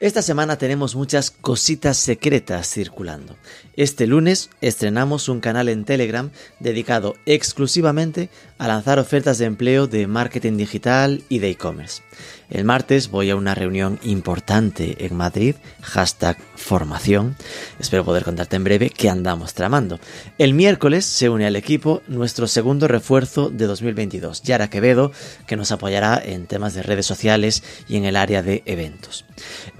[0.00, 3.36] esta semana tenemos muchas cositas secretas circulando.
[3.74, 6.30] Este lunes estrenamos un canal en Telegram
[6.60, 12.02] dedicado exclusivamente a lanzar ofertas de empleo de marketing digital y de e-commerce.
[12.50, 17.36] El martes voy a una reunión importante en Madrid, hashtag formación.
[17.78, 20.00] Espero poder contarte en breve qué andamos tramando.
[20.38, 25.12] El miércoles se une al equipo nuestro segundo refuerzo de 2022, Yara Quevedo,
[25.46, 29.24] que nos apoyará en temas de redes sociales y en el área de eventos.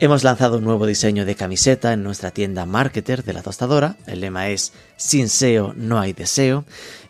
[0.09, 3.97] Hemos lanzado un nuevo diseño de camiseta en nuestra tienda Marketer de la tostadora.
[4.07, 6.65] El lema es Sin SEO no hay deseo.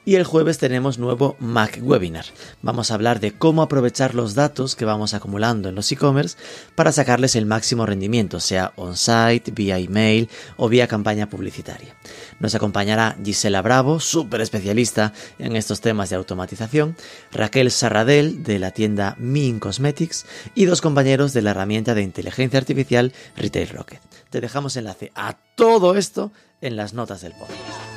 [0.05, 2.25] Y el jueves tenemos nuevo Mac Webinar.
[2.61, 6.37] Vamos a hablar de cómo aprovechar los datos que vamos acumulando en los e-commerce
[6.75, 11.95] para sacarles el máximo rendimiento, sea on-site, vía email o vía campaña publicitaria.
[12.41, 16.97] Nos acompañará Gisela Bravo, súper especialista en estos temas de automatización,
[17.33, 22.59] Raquel Sarradel de la tienda Mean Cosmetics y dos compañeros de la herramienta de inteligencia
[22.59, 24.01] artificial Retail Rocket.
[24.31, 27.88] Te dejamos enlace a todo esto en las notas del podcast.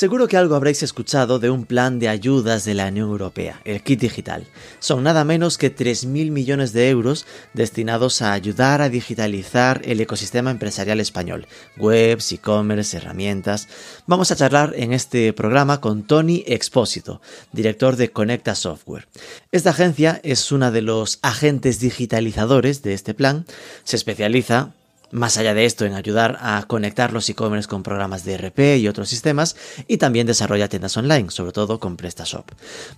[0.00, 3.82] Seguro que algo habréis escuchado de un plan de ayudas de la Unión Europea, el
[3.82, 4.46] Kit Digital.
[4.78, 10.50] Son nada menos que 3.000 millones de euros destinados a ayudar a digitalizar el ecosistema
[10.50, 13.68] empresarial español, webs, e-commerce, herramientas.
[14.06, 17.20] Vamos a charlar en este programa con Tony Expósito,
[17.52, 19.06] director de Conecta Software.
[19.52, 23.44] Esta agencia es una de los agentes digitalizadores de este plan.
[23.84, 24.72] Se especializa
[25.10, 28.88] más allá de esto, en ayudar a conectar los e-commerce con programas de RP y
[28.88, 32.50] otros sistemas, y también desarrolla tiendas online, sobre todo con PrestaShop.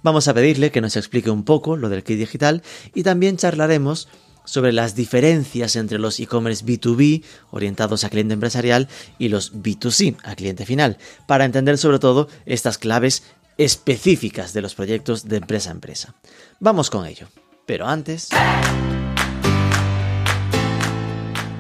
[0.03, 2.63] Vamos a pedirle que nos explique un poco lo del kit digital
[2.95, 4.09] y también charlaremos
[4.45, 8.89] sobre las diferencias entre los e-commerce B2B orientados a cliente empresarial
[9.19, 13.23] y los B2C a cliente final, para entender sobre todo estas claves
[13.59, 16.15] específicas de los proyectos de empresa a empresa.
[16.59, 17.29] Vamos con ello.
[17.67, 18.29] Pero antes...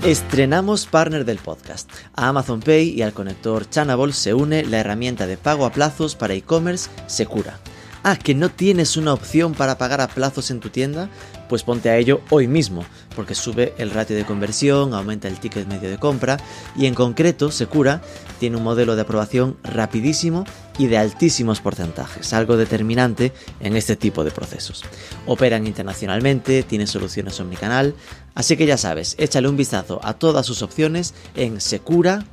[0.04, 1.88] Estrenamos partner del podcast.
[2.16, 6.16] A Amazon Pay y al conector Chanable se une la herramienta de pago a plazos
[6.16, 7.60] para e-commerce Secura.
[8.04, 11.08] Ah, que no tienes una opción para pagar a plazos en tu tienda,
[11.48, 15.68] pues ponte a ello hoy mismo, porque sube el ratio de conversión, aumenta el ticket
[15.68, 16.36] medio de compra
[16.76, 18.02] y en concreto Secura
[18.40, 20.44] tiene un modelo de aprobación rapidísimo
[20.78, 24.82] y de altísimos porcentajes, algo determinante en este tipo de procesos.
[25.26, 27.94] Operan internacionalmente, tiene soluciones omnicanal,
[28.34, 32.28] así que ya sabes, échale un vistazo a todas sus opciones en secura.q.es.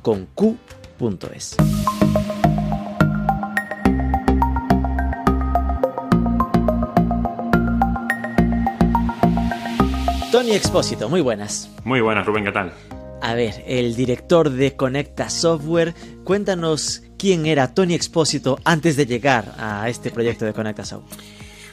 [10.30, 11.68] Tony Expósito, muy buenas.
[11.82, 12.72] Muy buenas, Rubén, ¿qué tal?
[13.20, 15.92] A ver, el director de Conecta Software,
[16.22, 21.20] cuéntanos quién era Tony Expósito antes de llegar a este proyecto de Conecta Software.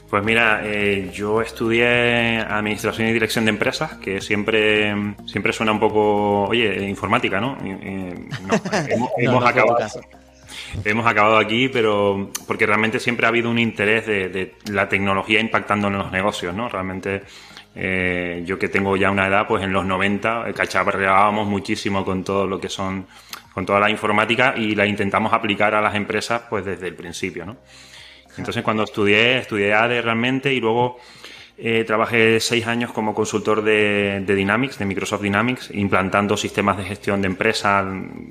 [0.10, 4.92] Pues mira, eh, yo estudié Administración y Dirección de Empresas, que siempre,
[5.28, 7.58] siempre suena un poco, oye, informática, ¿no?
[7.62, 9.78] no hemos, acabado.
[10.84, 15.40] Hemos acabado aquí, pero porque realmente siempre ha habido un interés de, de la tecnología
[15.40, 16.70] impactando en los negocios, ¿no?
[16.70, 17.22] Realmente
[17.80, 22.48] eh, yo que tengo ya una edad, pues en los 90 cacharreábamos muchísimo con todo
[22.48, 23.06] lo que son,
[23.54, 27.46] con toda la informática y la intentamos aplicar a las empresas pues desde el principio,
[27.46, 27.58] ¿no?
[28.36, 30.98] Entonces cuando estudié, estudié ADE realmente y luego
[31.60, 37.20] eh, trabajé seis años como consultor de, Dynamics, de Microsoft Dynamics, implantando sistemas de gestión
[37.22, 37.84] de empresas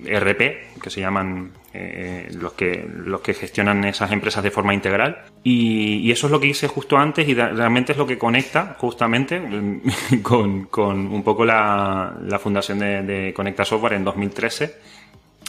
[0.04, 5.24] RP, que se llaman eh, los, que, los que gestionan esas empresas de forma integral.
[5.42, 9.42] Y, eso es lo que hice justo antes y realmente es lo que conecta justamente
[10.22, 14.74] con, un poco la, fundación de, Conecta Software en 2013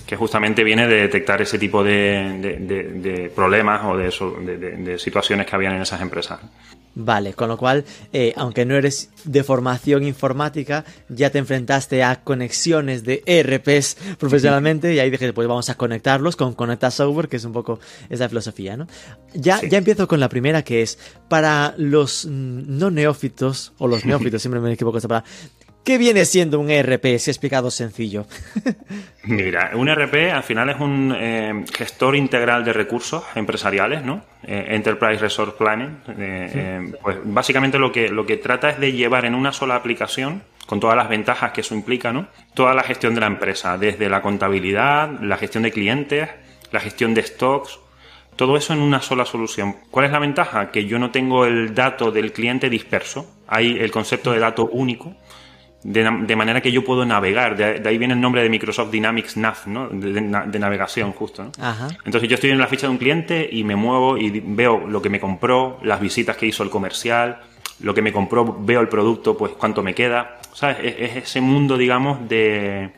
[0.05, 5.81] que justamente viene de detectar ese tipo de, problemas o de, situaciones que habían en
[5.83, 6.39] esas empresas.
[6.99, 12.23] Vale, con lo cual, eh, aunque no eres de formación informática, ya te enfrentaste a
[12.23, 17.37] conexiones de ERPs profesionalmente y ahí dije, pues vamos a conectarlos con Conecta Software, que
[17.37, 17.79] es un poco
[18.09, 18.87] esa filosofía, ¿no?
[19.35, 20.97] Ya, ya empiezo con la primera, que es
[21.29, 25.29] para los no neófitos, o los neófitos, siempre me equivoco esta palabra,
[25.87, 28.25] ¿Qué viene siendo un ERP, si explicado sencillo?
[29.23, 34.21] Mira, un ERP al final es un eh, gestor integral de recursos empresariales, ¿no?
[34.43, 35.97] Eh, Enterprise Resource Planning.
[36.09, 40.43] Eh, pues básicamente lo que, lo que trata es de llevar en una sola aplicación,
[40.65, 42.27] con todas las ventajas que eso implica, ¿no?
[42.53, 46.27] Toda la gestión de la empresa, desde la contabilidad, la gestión de clientes,
[46.73, 47.79] la gestión de stocks,
[48.35, 49.77] todo eso en una sola solución.
[49.89, 50.69] ¿Cuál es la ventaja?
[50.69, 53.25] Que yo no tengo el dato del cliente disperso.
[53.47, 55.15] Hay el concepto de dato único
[55.83, 57.55] de, manera que yo puedo navegar.
[57.55, 59.87] De, ahí viene el nombre de Microsoft Dynamics Nav, ¿no?
[59.89, 61.43] De, navegación, justo.
[61.43, 61.51] ¿no?
[62.05, 65.01] Entonces yo estoy en la ficha de un cliente y me muevo y veo lo
[65.01, 67.41] que me compró, las visitas que hizo el comercial,
[67.79, 70.39] lo que me compró, veo el producto, pues cuánto me queda.
[70.53, 70.77] ¿Sabes?
[70.81, 72.91] Es, ese mundo, digamos, de,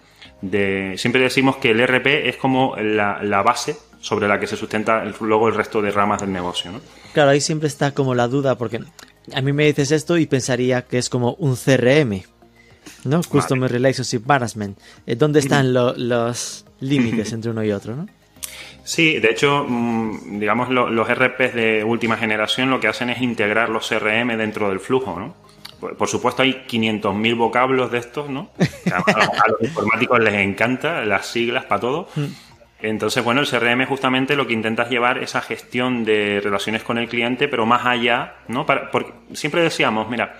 [0.97, 5.03] Siempre decimos que el RP es como la, la base sobre la que se sustenta
[5.19, 6.79] luego el resto de ramas del negocio, ¿no?
[7.13, 8.79] Claro, ahí siempre está como la duda, porque
[9.33, 12.23] a mí me dices esto y pensaría que es como un CRM.
[13.03, 13.21] ¿No?
[13.21, 14.79] Customer Relationship Management.
[15.05, 18.07] Eh, ¿Dónde están los límites entre uno y otro, no?
[18.83, 23.69] Sí, de hecho, mm, digamos, los RPs de última generación lo que hacen es integrar
[23.69, 25.35] los CRM dentro del flujo, ¿no?
[25.79, 28.49] Por, supuesto, hay 500.000 vocablos de estos, ¿no?
[28.91, 32.09] A, los informáticos les encanta las siglas para todo.
[32.15, 32.25] Mm.
[32.81, 36.97] Entonces, bueno, el CRM justamente lo que intenta es llevar esa gestión de relaciones con
[36.97, 38.65] el cliente, pero más allá, ¿no?
[38.65, 40.39] porque siempre decíamos, mira,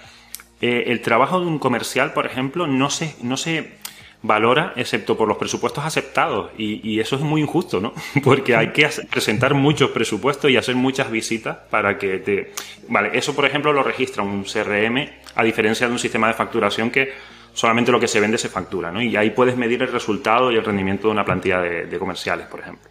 [0.62, 3.80] eh, el trabajo de un comercial, por ejemplo, no se, no se
[4.22, 7.94] valora excepto por los presupuestos aceptados y, eso es muy injusto, ¿no?
[8.24, 12.54] Porque hay que presentar muchos presupuestos y hacer muchas visitas para que te...
[12.90, 16.92] Vale, eso por ejemplo lo registra un CRM a diferencia de un sistema de facturación
[16.92, 17.14] que
[17.54, 19.02] solamente lo que se vende se factura, ¿no?
[19.02, 22.60] Y ahí puedes medir el resultado y el rendimiento de una plantilla de comerciales, por
[22.60, 22.89] ejemplo.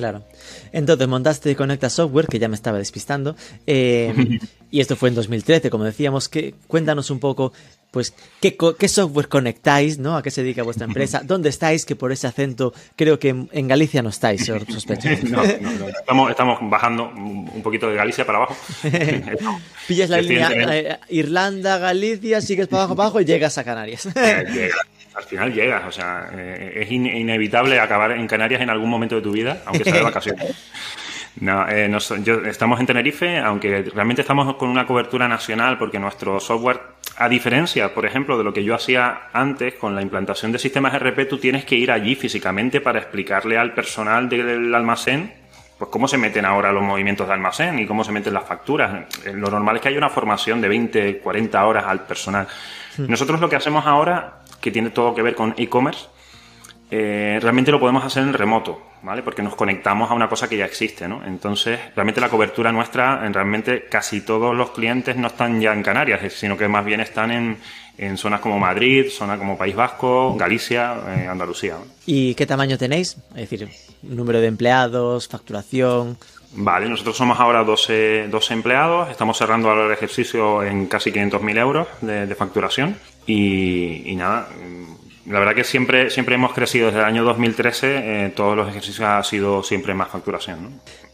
[0.00, 0.22] Claro.
[0.72, 3.36] Entonces montaste Conecta Software, que ya me estaba despistando,
[3.66, 4.38] eh,
[4.70, 6.30] y esto fue en 2013, como decíamos.
[6.30, 7.52] Que, cuéntanos un poco,
[7.90, 10.16] pues, ¿qué, qué software conectáis, ¿no?
[10.16, 11.20] ¿A qué se dedica vuestra empresa?
[11.26, 11.84] ¿Dónde estáis?
[11.84, 15.10] Que por ese acento creo que en, Galicia no estáis, sospecho.
[15.30, 15.42] No,
[16.14, 18.56] no, Estamos, bajando un poquito de Galicia para abajo.
[19.86, 24.08] Pillas la línea eh, Irlanda, Galicia, sigues para abajo, para abajo y llegas a Canarias.
[25.14, 29.22] Al final llegas, o sea, eh, es inevitable acabar en Canarias en algún momento de
[29.22, 30.54] tu vida, aunque sea de vacaciones.
[31.40, 31.90] No, eh,
[32.46, 36.80] estamos en Tenerife, aunque realmente estamos con una cobertura nacional porque nuestro software,
[37.16, 40.92] a diferencia, por ejemplo, de lo que yo hacía antes con la implantación de sistemas
[40.98, 45.40] RP, tú tienes que ir allí físicamente para explicarle al personal del almacén
[45.80, 49.06] pues cómo se meten ahora los movimientos de almacén y cómo se meten las facturas.
[49.24, 52.46] Eh, lo normal es que haya una formación de 20, 40 horas al personal.
[52.98, 56.06] Nosotros lo que hacemos ahora que tiene todo que ver con e-commerce,
[56.90, 59.22] eh, realmente lo podemos hacer en remoto, ¿vale?
[59.22, 61.24] Porque nos conectamos a una cosa que ya existe, ¿no?
[61.24, 66.20] Entonces, realmente la cobertura nuestra, realmente casi todos los clientes no están ya en Canarias,
[66.32, 67.58] sino que más bien están en,
[67.96, 71.76] en zonas como Madrid, zonas como País Vasco, Galicia, eh, Andalucía.
[72.06, 73.16] ¿Y qué tamaño tenéis?
[73.36, 73.68] Es decir,
[74.02, 76.18] número de empleados, facturación.
[76.52, 81.58] Vale, nosotros somos ahora 12, 12 empleados, estamos cerrando ahora el ejercicio en casi 500.000
[81.58, 82.96] euros de facturación.
[83.30, 84.48] Y, nada,
[85.26, 89.00] la verdad que siempre, siempre hemos crecido desde el año 2013, eh, todos los ejercicios
[89.08, 90.62] ha sido siempre más facturación.
[90.62, 90.70] ¿no?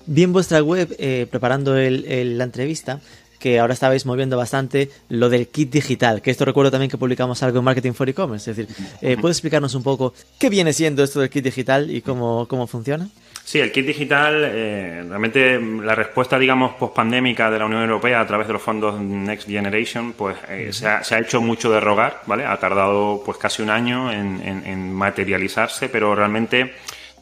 [0.06, 3.00] Vi en vuestra web, eh, preparando la entrevista,
[3.38, 7.42] que ahora estabais moviendo bastante lo del kit digital, que esto recuerdo también que publicamos
[7.42, 8.50] algo en Marketing for E-Commerce.
[8.50, 12.00] Es decir, eh, ¿puedes explicarnos un poco qué viene siendo esto del kit digital y
[12.00, 13.08] cómo, cómo funciona?
[13.46, 18.26] Sí, el kit digital, eh, realmente la respuesta, digamos, post-pandémica de la Unión Europea a
[18.26, 22.44] través de los fondos Next Generation, pues eh, se, ha, hecho mucho de rogar, ¿vale?
[22.44, 26.74] Ha tardado pues casi un año en, materializarse, pero realmente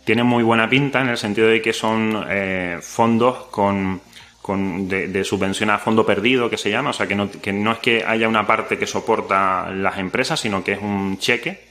[0.03, 4.01] tiene muy buena pinta en el sentido de que son eh, fondos con,
[4.41, 7.73] con de, subvención a fondo perdido, que se llama, o sea, que no, que no
[7.73, 11.67] es que haya una parte que soporta las empresas, sino que es un cheque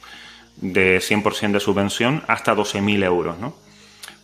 [0.58, 3.63] de 100% de subvención hasta 12.000 euros, ¿no?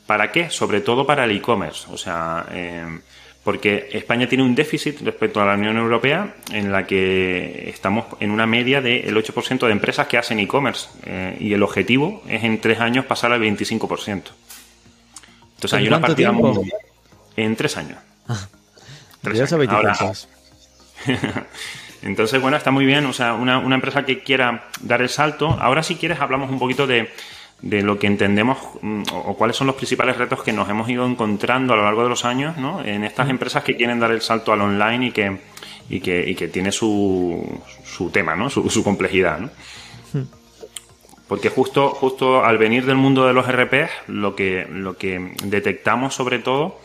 [0.10, 0.50] ¿Para qué?
[0.50, 1.86] Sobre todo para el e-commerce.
[1.92, 3.00] O sea, eh,
[3.44, 8.32] porque España tiene un déficit respecto a la Unión Europea en la que estamos en
[8.32, 12.60] una media del 8% de empresas que hacen e-commerce eh, y el objetivo es en
[12.60, 14.24] tres años pasar al 25%.
[15.54, 16.72] Entonces hay una partida muy...
[17.36, 18.00] En tres años.
[18.28, 18.48] Ah,
[19.22, 20.28] tres años.
[22.01, 23.06] Entonces, bueno, está muy bien.
[23.06, 25.56] O sea, una, una empresa que quiera dar el salto.
[25.62, 27.12] Ahora, si quieres, hablamos un poquito de
[27.62, 31.06] de lo que entendemos mm, o, cuáles son los principales retos que nos hemos ido
[31.06, 32.84] encontrando a lo largo de los años ¿no?
[32.84, 35.38] en estas empresas que quieren dar el salto al online y que,
[35.89, 38.50] y que, y que tiene su, su tema, ¿no?
[38.50, 39.39] su, su complejidad.
[39.39, 39.50] ¿no?
[41.28, 46.16] Porque justo, justo al venir del mundo de los RPs, lo que, lo que detectamos
[46.16, 46.80] sobre todo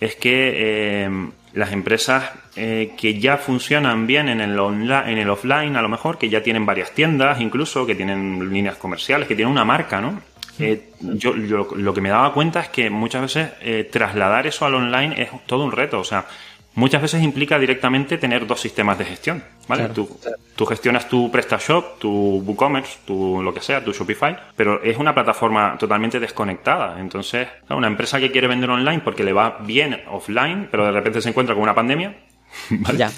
[0.00, 5.74] es que eh, las empresas eh, que ya funcionan bien en el, en el offline,
[5.74, 9.50] a lo mejor, que ya tienen varias tiendas, incluso, que tienen líneas comerciales, que tienen
[9.50, 10.20] una marca, ¿no?
[10.60, 14.74] Eh, yo, lo que me daba cuenta es que muchas veces eh, trasladar eso al
[14.76, 15.98] online es todo un reto.
[15.98, 16.26] O sea,
[16.74, 19.88] muchas veces implica directamente tener dos sistemas de gestión, ¿vale?
[19.88, 20.08] Tú,
[20.54, 25.14] tú, gestionas tu PrestaShop, tu WooCommerce, tu lo que sea, tu Shopify, pero es una
[25.14, 27.00] plataforma totalmente desconectada.
[27.00, 31.20] Entonces, una empresa que quiere vender online porque le va bien offline, pero de repente
[31.20, 32.16] se encuentra con una pandemia,
[32.70, 32.98] ¿vale?
[32.98, 33.10] Ya.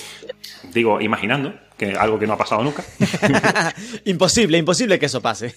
[0.72, 2.84] Digo, imaginando, que algo que no ha pasado nunca.
[4.04, 5.54] imposible, imposible que eso pase.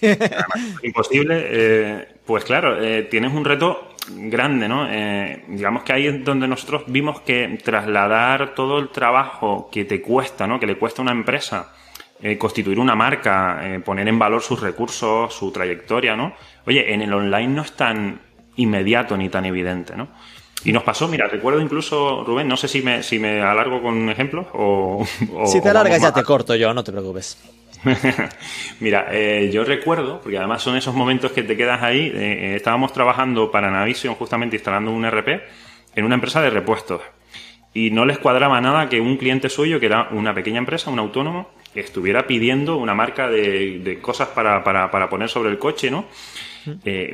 [0.81, 4.87] imposible, eh, pues claro, eh, tienes un reto grande, ¿no?
[4.89, 10.01] Eh, digamos que ahí es donde nosotros vimos que trasladar todo el trabajo que te
[10.01, 10.59] cuesta, ¿no?
[10.59, 11.71] Que le cuesta a una empresa
[12.21, 16.33] eh, constituir una marca, eh, poner en valor sus recursos, su trayectoria, ¿no?
[16.65, 18.21] Oye, en el online no es tan
[18.55, 20.07] inmediato ni tan evidente, ¿no?
[20.65, 24.09] Y nos pasó, mira, recuerdo incluso, Rubén, no sé si me, si me alargo con
[24.09, 25.05] ejemplos o...
[25.45, 27.37] si te alargas ya te corto yo, no te preocupes.
[28.79, 32.55] Mira, eh, yo recuerdo, porque además son esos momentos que te quedas ahí, eh, eh,
[32.55, 35.41] estábamos trabajando para Navision justamente instalando un RP
[35.95, 37.01] en una empresa de repuestos
[37.73, 40.99] y no les cuadraba nada que un cliente suyo, que era una pequeña empresa, un
[40.99, 46.05] autónomo, estuviera pidiendo una marca de, cosas para, para, poner sobre el coche, ¿no?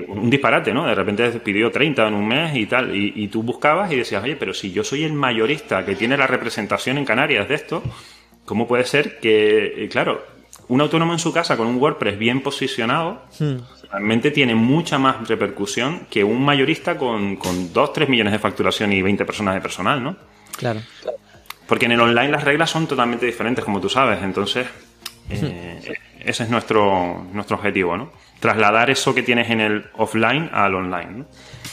[0.09, 0.85] un disparate, ¿no?
[0.85, 4.21] De repente pidió 30 en un mes y tal, y, y, tú buscabas y decías,
[4.21, 7.81] oye, pero si yo soy el mayorista que tiene la representación en Canarias de esto,
[8.45, 10.21] ¿cómo puede ser que, claro,
[10.69, 13.55] un autónomo en su casa con un WordPress bien posicionado hmm.
[13.91, 18.93] realmente tiene mucha más repercusión que un mayorista con, con 2, 3 millones de facturación
[18.93, 20.15] y 20 personas de personal, ¿no?
[20.55, 20.81] Claro.
[21.67, 24.21] Porque en el online las reglas son totalmente diferentes, como tú sabes.
[24.21, 24.67] Entonces,
[25.29, 25.81] eh,
[26.21, 26.29] hmm.
[26.29, 28.11] ese es nuestro, nuestro objetivo, ¿no?
[28.39, 31.25] Trasladar eso que tienes en el offline al online, ¿no?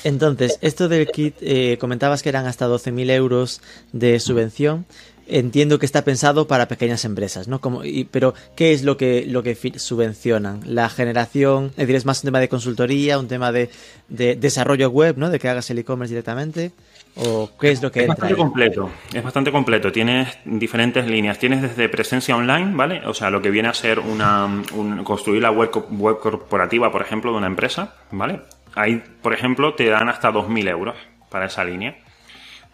[0.05, 3.61] Entonces, esto del kit, eh, comentabas que eran hasta 12.000 euros
[3.93, 4.87] de subvención
[5.27, 7.61] entiendo que está pensado para pequeñas empresas, ¿no?
[7.61, 10.61] Como, pero, ¿qué es lo que, lo que subvencionan?
[10.65, 13.71] La generación, es decir, es más un tema de consultoría, un tema de,
[14.09, 15.31] desarrollo web, ¿no?
[15.31, 16.73] De que hagas el e-commerce directamente.
[17.19, 19.91] ¿O qué es lo que es bastante completo, es bastante completo.
[19.91, 21.39] Tienes diferentes líneas.
[21.39, 23.07] Tienes desde presencia online, ¿vale?
[23.07, 24.63] O sea, lo que viene a ser una,
[25.03, 28.43] construir la web, web corporativa, por ejemplo, de una empresa, ¿vale?
[28.75, 30.97] Ahí, por ejemplo, te dan hasta 2.000 euros
[31.31, 31.97] para esa línea.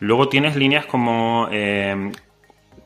[0.01, 2.11] Luego tienes líneas como eh,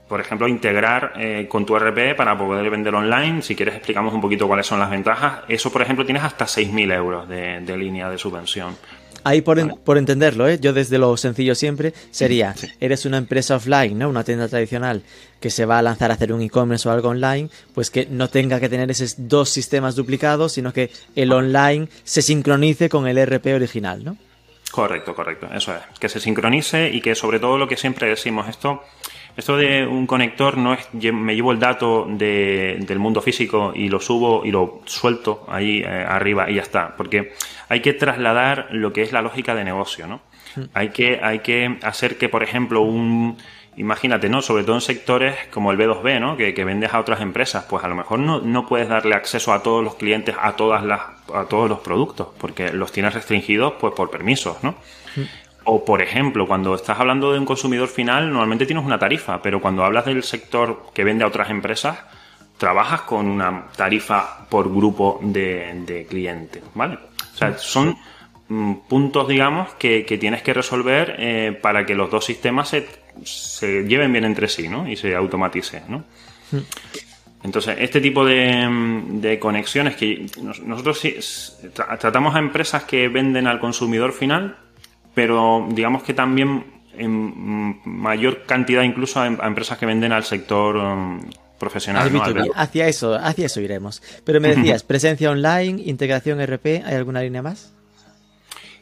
[0.09, 3.43] por ejemplo, integrar eh, con tu RP para poder vender online.
[3.43, 5.41] Si quieres, explicamos un poquito cuáles son las ventajas.
[5.49, 8.77] Eso, por ejemplo, tienes hasta 6.000 euros de, línea de subvención.
[9.25, 9.59] Ahí por,
[9.99, 10.61] entenderlo, ¿eh?
[10.61, 14.09] yo desde lo sencillo siempre sería, eres una empresa offline, ¿no?
[14.09, 15.03] una tienda tradicional
[15.41, 18.29] que se va a lanzar a hacer un e-commerce o algo online, pues que no
[18.29, 23.19] tenga que tener esos dos sistemas duplicados, sino que el online se sincronice con el
[23.19, 24.17] RP original, ¿no?
[24.71, 25.83] Correcto, correcto, eso es.
[25.99, 28.83] Que se sincronice y que sobre todo lo que siempre decimos, esto
[29.37, 34.01] esto de un conector no es, me llevo el dato del mundo físico y lo
[34.01, 37.35] subo y lo suelto ahí eh, arriba y ya está, porque
[37.69, 40.21] hay que trasladar lo que es la lógica de negocio, ¿no?
[40.55, 40.65] Hmm.
[40.73, 43.37] Hay que, hay que hacer que, por ejemplo, un,
[43.77, 44.41] imagínate, ¿no?
[44.41, 46.37] Sobre todo en sectores como el B2B, ¿no?
[46.37, 49.53] Que, que, vendes a otras empresas, pues a lo mejor no, no puedes darle acceso
[49.53, 51.01] a todos los clientes a todas las,
[51.35, 54.77] a todos los productos, porque los tienes restringidos, pues por permisos, ¿no?
[55.69, 59.61] O, por ejemplo, cuando estás hablando de un consumidor final, normalmente tienes una tarifa, pero
[59.61, 61.99] cuando hablas del sector que vende a otras empresas,
[62.57, 66.99] trabajas con una tarifa por grupo de, clientes, ¿vale?
[67.35, 67.97] O sea, son
[68.49, 72.69] mm, puntos, digamos, que, tienes que resolver eh, para que los dos sistemas
[73.25, 74.89] se, lleven bien entre sí, ¿no?
[74.89, 76.05] Y se automaticen, ¿no?
[77.43, 80.27] Entonces, este tipo de, conexiones que
[80.65, 84.59] nosotros tratamos a empresas que venden al consumidor final
[85.17, 91.23] pero digamos que también en mayor cantidad incluso a, empresas que venden al sector um,
[91.59, 92.13] profesional.
[92.55, 94.03] Hacia eso, hacia eso iremos.
[94.25, 97.73] Pero me decías, presencia online, integración RP, ¿hay alguna línea más?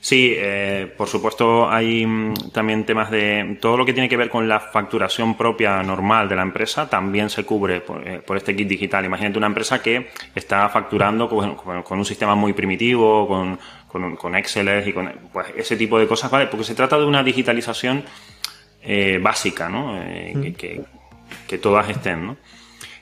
[0.05, 4.29] Sí, eh, por supuesto hay mm, también temas de todo lo que tiene que ver
[4.29, 8.69] con la facturación propia normal de la empresa también se cubre por, eh, este kit
[8.69, 9.07] digital.
[9.07, 13.59] Imagínate una empresa que está facturando con, un sistema muy primitivo, con,
[14.17, 16.49] con, Excel y con pues, ese tipo de cosas, ¿vale?
[16.49, 18.05] Porque se trata de una digitalización
[18.83, 19.99] eh, básica, ¿no?
[20.55, 20.85] que,
[21.49, 22.37] que, todas estén, ¿no?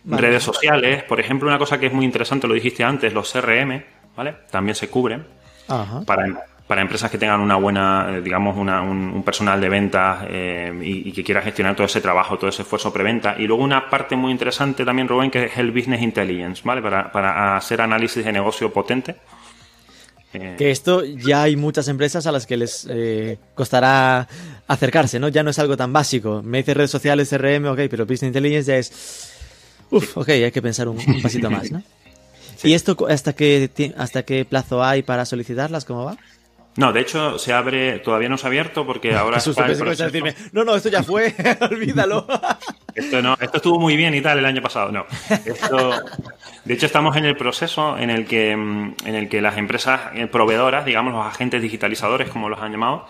[0.05, 3.83] Redes sociales, por ejemplo, una cosa que es muy interesante, lo dijiste antes, los CRM,
[4.17, 4.37] ¿vale?
[4.53, 5.27] También se cubren
[5.67, 6.03] Ajá.
[6.07, 6.27] para
[6.67, 11.25] para empresas que tengan una buena, eh, digamos, un, personal de ventas eh, y, que
[11.25, 13.37] quiera gestionar todo ese trabajo, todo ese esfuerzo preventa.
[13.39, 16.81] Y luego una parte muy interesante también, Rubén, que es el Business Intelligence, ¿vale?
[16.83, 19.17] Para, hacer análisis de negocio potente.
[20.33, 22.89] Eh, que esto ya hay muchas empresas a las que les
[23.55, 24.27] costará
[24.67, 25.29] acercarse, ¿no?
[25.29, 26.43] Ya no es algo tan básico.
[26.43, 29.33] Me dice redes sociales, CRM, ok, pero Business Intelligence ya es...
[29.91, 31.83] Uf, ok, hay que pensar un, pasito más, ¿no?
[32.65, 35.85] ¿Y esto hasta qué, hasta qué plazo hay para solicitarlas?
[35.85, 36.17] ¿Cómo va?
[36.77, 40.05] No, de hecho se abre, todavía no se ha abierto porque ahora está el proceso.
[40.05, 42.27] decirme, no, no, esto ya fue, olvídalo.
[42.95, 45.07] Esto no, esto estuvo muy bien y tal el año pasado, no.
[45.47, 45.93] Esto,
[46.63, 50.27] de hecho estamos en el proceso en el que, en el que las empresas eh,
[50.27, 53.07] proveedoras, digamos los agentes digitalizadores como los han llamado,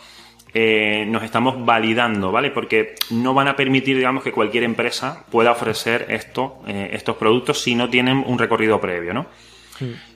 [0.55, 2.51] eh, nos estamos validando, ¿vale?
[2.51, 7.61] Porque no van a permitir, digamos, que cualquier empresa pueda ofrecer esto, eh, estos productos
[7.61, 9.27] si no tienen un recorrido previo, ¿no?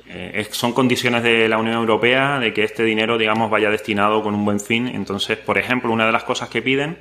[0.09, 4.35] Eh, son condiciones de la Unión Europea de que este dinero, digamos, vaya destinado con
[4.35, 4.87] un buen fin.
[4.87, 6.99] Entonces, por ejemplo, una de las cosas que piden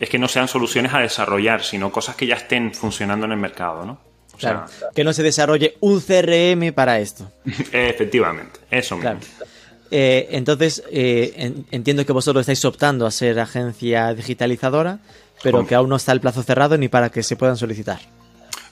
[0.00, 3.38] es que no sean soluciones a desarrollar, sino cosas que ya estén funcionando en el
[3.38, 4.00] mercado, ¿no?
[4.38, 7.30] claro, que no se desarrolle un CRM para esto.
[7.72, 9.18] Efectivamente, eso mismo.
[9.90, 15.00] Eh, entonces, eh, entiendo que vosotros estáis optando a ser agencia digitalizadora,
[15.42, 18.00] pero que aún no está el plazo cerrado ni para que se puedan solicitar.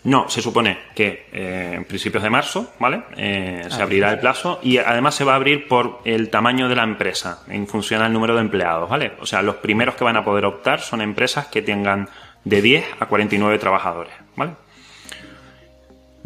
[0.06, 3.02] No, se supone que eh, en principios de marzo, ¿vale?
[3.16, 6.76] se ah, abrirá el plazo y además se va a abrir por el tamaño de
[6.76, 9.14] la empresa en función al número de empleados, ¿vale?
[9.20, 12.08] O sea, los primeros que van a poder optar son empresas que tengan
[12.44, 14.52] de 10 a 49 trabajadores, ¿vale?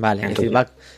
[0.01, 0.25] Vale,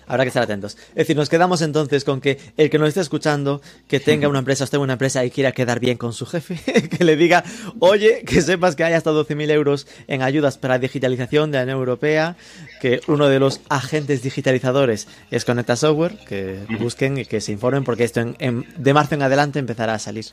[0.07, 0.77] habrá que estar atentos.
[0.91, 4.39] Es decir, nos quedamos entonces con que el que nos esté escuchando, que tenga una
[4.39, 7.43] empresa, tenga una empresa y quiera quedar bien con su jefe, que le diga,
[7.81, 11.79] oye, que sepas que hay hasta 12.000 euros en ayudas para digitalización de la Unión
[11.79, 12.37] Europea,
[12.81, 17.83] que uno de los agentes digitalizadores es Conecta Software, que busquen y que se informen
[17.83, 20.27] porque esto de marzo en adelante empezará a salir.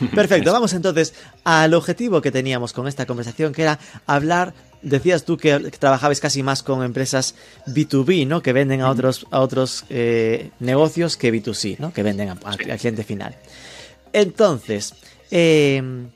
[0.14, 5.36] Perfecto, vamos entonces al objetivo que teníamos con esta conversación, que era hablar decías tú
[5.36, 7.34] que trabajabas casi más con empresas
[7.66, 8.42] B2B, ¿no?
[8.42, 11.92] Que venden a otros, a otros eh, negocios que B2C, ¿no?
[11.92, 13.36] Que venden al cliente final.
[14.12, 14.94] Entonces,
[15.30, 16.08] em,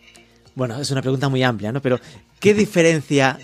[0.55, 1.81] bueno, es una pregunta muy amplia, ¿no?
[1.81, 2.01] Pero,
[2.41, 3.39] ¿qué diferencia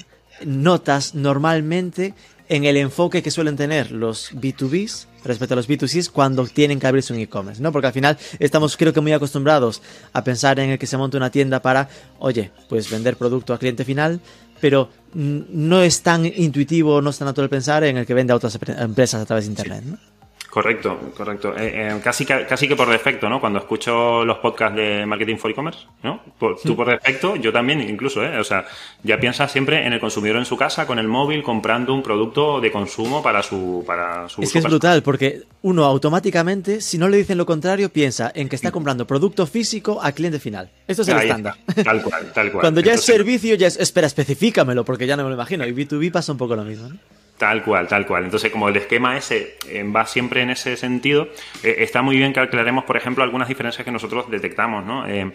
[0.44, 2.14] notas normalmente
[2.48, 6.86] en el enfoque que suelen tener los B2Bs respecto a los B2Cs cuando tienen que
[6.86, 7.70] abrirse un e-commerce, ¿no?
[7.70, 11.16] Porque al final estamos creo que muy acostumbrados a pensar en el que se monte
[11.16, 14.20] una tienda para, oye, pues vender producto al cliente final,
[14.60, 18.36] pero no es tan intuitivo, no es tan natural pensar en el que vende a
[18.36, 19.84] otras empresas a través de Internet.
[19.84, 20.09] ¿no?
[20.50, 21.56] Correcto, correcto.
[21.56, 23.40] Eh, eh, casi, casi que por defecto, ¿no?
[23.40, 26.20] Cuando escucho los podcasts de Marketing for E-Commerce, ¿no?
[26.38, 28.36] tú por defecto, yo también incluso, ¿eh?
[28.36, 28.66] O sea,
[29.04, 32.60] ya piensas siempre en el consumidor en su casa, con el móvil, comprando un producto
[32.60, 37.08] de consumo para su, para su Es que es brutal, porque uno automáticamente, si no
[37.08, 40.68] le dicen lo contrario, piensa en que está comprando producto físico al cliente final.
[40.88, 41.54] Esto es el estándar.
[41.84, 42.62] Tal cual, tal cual.
[42.62, 45.64] Cuando ya es servicio, ya es, espera, especifícamelo, porque ya no me lo imagino.
[45.64, 46.96] Y B2B pasa un poco lo mismo, ¿no?
[47.40, 48.24] Tal cual, tal cual.
[48.24, 51.28] Entonces, como el esquema ese eh, va siempre en ese sentido,
[51.62, 55.08] eh, está muy bien que aclaremos, por ejemplo, algunas diferencias que nosotros detectamos, ¿no?
[55.08, 55.32] Eh,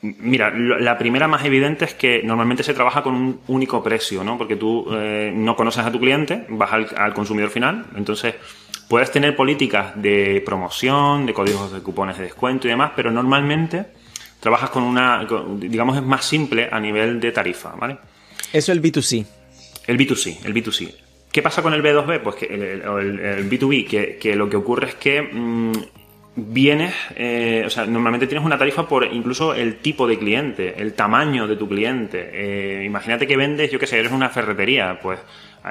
[0.00, 4.38] mira, la primera más evidente es que normalmente se trabaja con un único precio, ¿no?
[4.38, 8.34] Porque tú no conoces a tu cliente, vas al, consumidor final, entonces
[8.88, 13.84] puedes tener políticas de promoción, de códigos de cupones de descuento y demás, pero normalmente
[14.40, 15.26] trabajas con una,
[15.58, 17.98] digamos, es más simple a nivel de tarifa, ¿vale?
[18.54, 19.26] Eso el B2C.
[19.86, 21.05] El B2C, el B2C.
[21.36, 22.22] ¿Qué pasa con el B2B?
[22.22, 25.72] Pues que el, B2B, que, lo que ocurre es que mm,
[26.34, 30.94] vienes, eh, o sea, normalmente tienes una tarifa por incluso el tipo de cliente, el
[30.94, 32.30] tamaño de tu cliente.
[32.32, 35.20] Eh, imagínate que vendes, yo qué sé, eres una ferretería, pues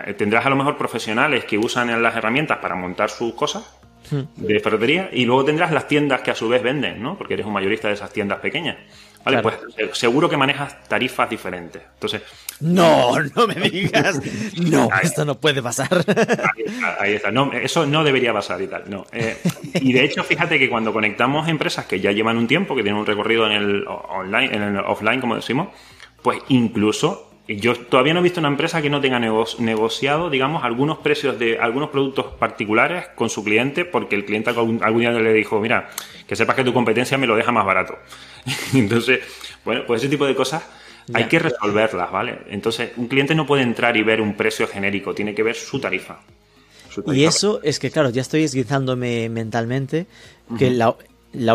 [0.06, 3.67] eh, tendrás a lo mejor profesionales que usan las herramientas para montar sus cosas
[4.12, 4.45] hmm.
[4.45, 7.17] de ferretería y luego tendrás las tiendas que a su vez venden, ¿no?
[7.17, 8.78] Porque eres un mayorista de esas tiendas pequeñas.
[9.25, 9.57] Vale, pues
[9.93, 11.81] seguro que manejas tarifas diferentes.
[11.95, 12.21] Entonces,
[12.59, 14.21] no, no me digas.
[14.57, 16.05] No, esto no puede pasar.
[16.99, 18.83] Ahí está, No, eso no debería pasar y tal.
[18.88, 19.05] No.
[19.11, 19.35] Eh,
[19.81, 22.99] y de hecho, fíjate que cuando conectamos empresas que ya llevan un tiempo, que tienen
[22.99, 25.69] un recorrido en el online, en el offline, como decimos,
[26.21, 30.97] pues incluso yo todavía no he visto una empresa que no tenga negociado, digamos, algunos
[30.99, 35.34] precios de algunos productos particulares con su cliente, porque el cliente algún, algún día le
[35.34, 35.89] dijo, mira,
[36.27, 37.97] que sepas que tu competencia me lo deja más barato.
[38.73, 39.19] Entonces,
[39.63, 40.63] bueno, pues ese tipo de cosas
[41.13, 42.39] hay que resolverlas, ¿vale?
[42.49, 45.79] Entonces, un cliente no puede entrar y ver un precio genérico, tiene que ver su
[45.79, 46.19] tarifa.
[47.08, 50.08] Y eso es que, claro, ya estoy esguizándome mentalmente
[50.58, 50.95] que la,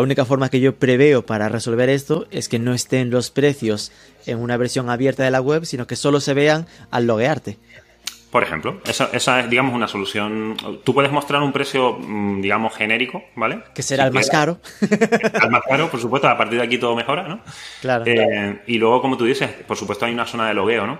[0.01, 3.91] única forma que yo preveo para resolver esto es que no estén los precios
[4.25, 7.57] en una versión abierta de la web, sino que solo se vean al loguearte.
[8.31, 10.55] Por ejemplo, esa, esa, es, digamos, una solución.
[10.85, 13.61] Tú puedes mostrar un precio, mm, digamos, genérico, ¿vale?
[13.75, 14.59] Que será el más caro.
[14.81, 17.41] El más caro, por supuesto, a partir de aquí todo mejora, ¿no?
[17.81, 18.05] Claro.
[18.07, 20.99] Eh, y luego, como tú dices, por supuesto hay una zona de logueo, ¿no?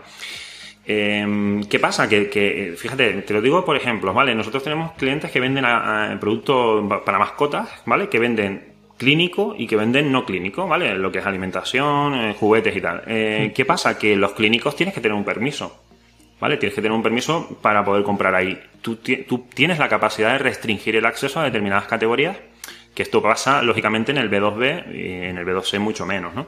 [0.85, 2.09] Eh, ¿Qué pasa?
[2.09, 4.35] Que, fíjate, te lo digo por ejemplo, ¿vale?
[4.35, 8.09] Nosotros tenemos clientes que venden a, productos para mascotas, ¿vale?
[8.09, 8.70] Que venden
[9.01, 10.93] clínico y que venden no clínico, ¿vale?
[10.93, 13.01] Lo que es alimentación, eh, juguetes y tal.
[13.03, 13.97] ¿Qué pasa?
[13.97, 15.81] Que los clínicos tienes que tener un permiso.
[16.39, 16.57] ¿vale?
[16.57, 18.59] Tienes que tener un permiso para poder comprar ahí.
[18.81, 18.97] Tú,
[19.53, 22.35] tienes la capacidad de restringir el acceso a determinadas categorías
[22.93, 26.47] Que esto pasa, lógicamente, en el B2B y en el B2C mucho menos, ¿no?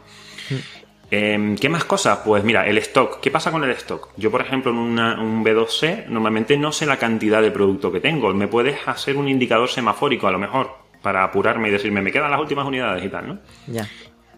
[1.09, 2.19] Em, ¿Qué más cosas?
[2.23, 3.19] Pues mira, el stock.
[3.19, 4.09] ¿Qué pasa con el stock?
[4.17, 8.31] Yo, por ejemplo, en un B2C normalmente no sé la cantidad de producto que tengo.
[8.33, 12.31] Me puedes hacer un indicador semafórico a lo mejor para apurarme y decirme, me quedan
[12.31, 13.37] las últimas unidades y tal, ¿no?
[13.67, 13.87] Ya.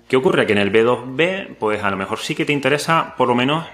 [0.10, 0.45] ¿Qué ocurre?
[0.45, 3.65] Que en el B2B, pues a lo mejor sí que te interesa, por lo menos,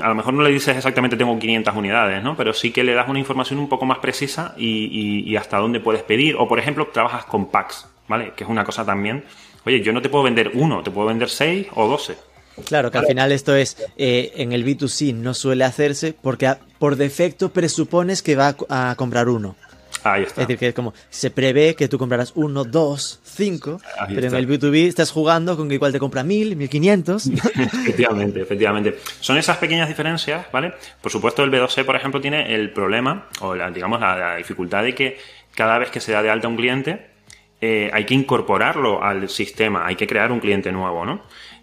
[0.00, 2.36] a lo mejor no le dices exactamente tengo 500 unidades, ¿no?
[2.36, 5.80] Pero sí que le das una información un poco más precisa y, y hasta dónde
[5.80, 6.36] puedes pedir.
[6.36, 8.32] O, por ejemplo, trabajas con packs, ¿vale?
[8.36, 9.24] Que es una cosa también.
[9.66, 12.16] Oye, yo no te puedo vender uno, te puedo vender seis o doce.
[12.64, 16.96] Claro, que al final esto es, eh, en el B2C no suele hacerse porque por
[16.96, 19.56] defecto presupones que va a, comprar uno.
[20.12, 20.42] Ahí está.
[20.42, 24.34] Es decir, que es como, se prevé que tú comprarás uno, dos, cinco, pero en
[24.34, 27.26] el B2B estás jugando con que igual te compra mil, mil quinientos.
[27.54, 28.98] efectivamente, efectivamente.
[29.20, 30.74] Son esas pequeñas diferencias, ¿vale?
[31.00, 34.94] Por supuesto, el B2C, por ejemplo, tiene el problema, o la, digamos, la, dificultad de
[34.94, 35.18] que
[35.54, 37.06] cada vez que se da de alta un cliente,
[37.60, 41.22] eh, hay que incorporarlo al sistema, hay que crear un cliente nuevo, ¿no?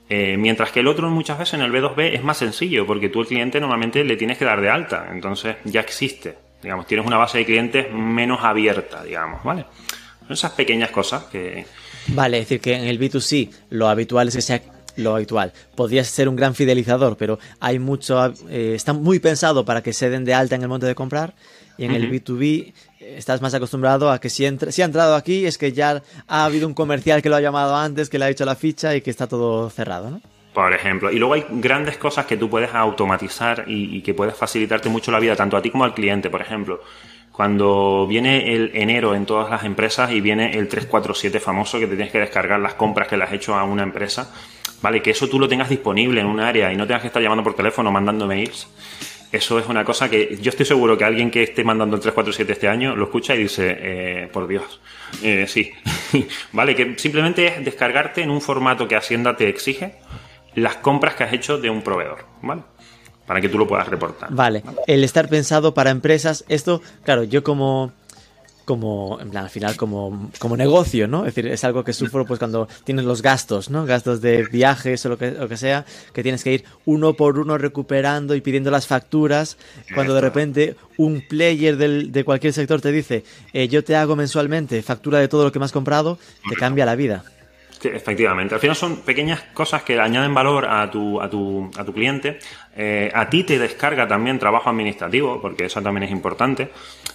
[0.09, 3.21] Eh, mientras que el otro muchas veces en el B2B es más sencillo, porque tú
[3.21, 7.17] al cliente normalmente le tienes que dar de alta, entonces ya existe, digamos, tienes una
[7.17, 9.65] base de clientes menos abierta, digamos, ¿vale?
[10.21, 11.65] Son esas pequeñas cosas que...
[12.07, 14.61] Vale, es decir, que en el B2C lo habitual es que sea
[14.95, 15.53] lo habitual.
[15.75, 20.09] Podrías ser un gran fidelizador, pero hay mucho, eh, está muy pensado para que se
[20.09, 21.33] den de alta en el momento de comprar
[21.77, 25.57] y en el B2B estás más acostumbrado a que si, si ha entrado aquí es
[25.57, 28.45] que ya ha habido un comercial que lo ha llamado antes, que le ha hecho
[28.45, 30.21] la ficha y que está todo cerrado, ¿no?
[30.53, 31.11] Por ejemplo.
[31.11, 35.19] Y luego hay grandes cosas que tú puedes automatizar y, que puedes facilitarte mucho la
[35.19, 36.29] vida, tanto a ti como al cliente.
[36.29, 36.81] Por ejemplo,
[37.31, 41.95] cuando viene el enero en todas las empresas y viene el 347 famoso que te
[41.95, 44.31] tienes que descargar las compras que le has hecho a una empresa,
[44.81, 45.01] ¿vale?
[45.01, 47.43] Que eso tú lo tengas disponible en un área y no tengas que estar llamando
[47.43, 48.67] por teléfono, mandando mails
[49.33, 52.53] eso es una cosa que yo estoy seguro que alguien que esté mandando el 347
[52.53, 54.79] este año lo escucha y dice, eh, por Dios,
[55.23, 55.71] eh, sí.
[56.51, 59.95] vale, que simplemente es descargarte en un formato que Hacienda te exige
[60.55, 62.63] las compras que has hecho de un proveedor, ¿vale?
[63.25, 64.33] Para que tú lo puedas reportar.
[64.33, 67.93] Vale, el estar pensado para empresas, esto, claro, yo como
[68.65, 71.25] como, en plan, al final, como, como negocio, ¿no?
[71.25, 73.85] Es decir, es algo que sufro pues cuando tienes los gastos, ¿no?
[73.85, 77.39] Gastos de viajes o lo que, lo que sea, que tienes que ir uno por
[77.39, 79.57] uno recuperando y pidiendo las facturas,
[79.93, 84.15] cuando de repente un player del, de cualquier sector te dice, eh, yo te hago
[84.15, 86.17] mensualmente factura de todo lo que me has comprado,
[86.49, 87.23] te cambia la vida.
[87.85, 88.55] Efectivamente.
[88.55, 92.39] Al final son pequeñas cosas que añaden valor a tu, a tu, a tu cliente.
[92.75, 96.69] Eh, a ti te descarga también trabajo administrativo, porque eso también es importante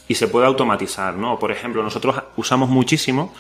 [0.07, 1.39] y se puede automatizar, ¿no?
[1.39, 3.35] Por ejemplo, nosotros usamos muchísimo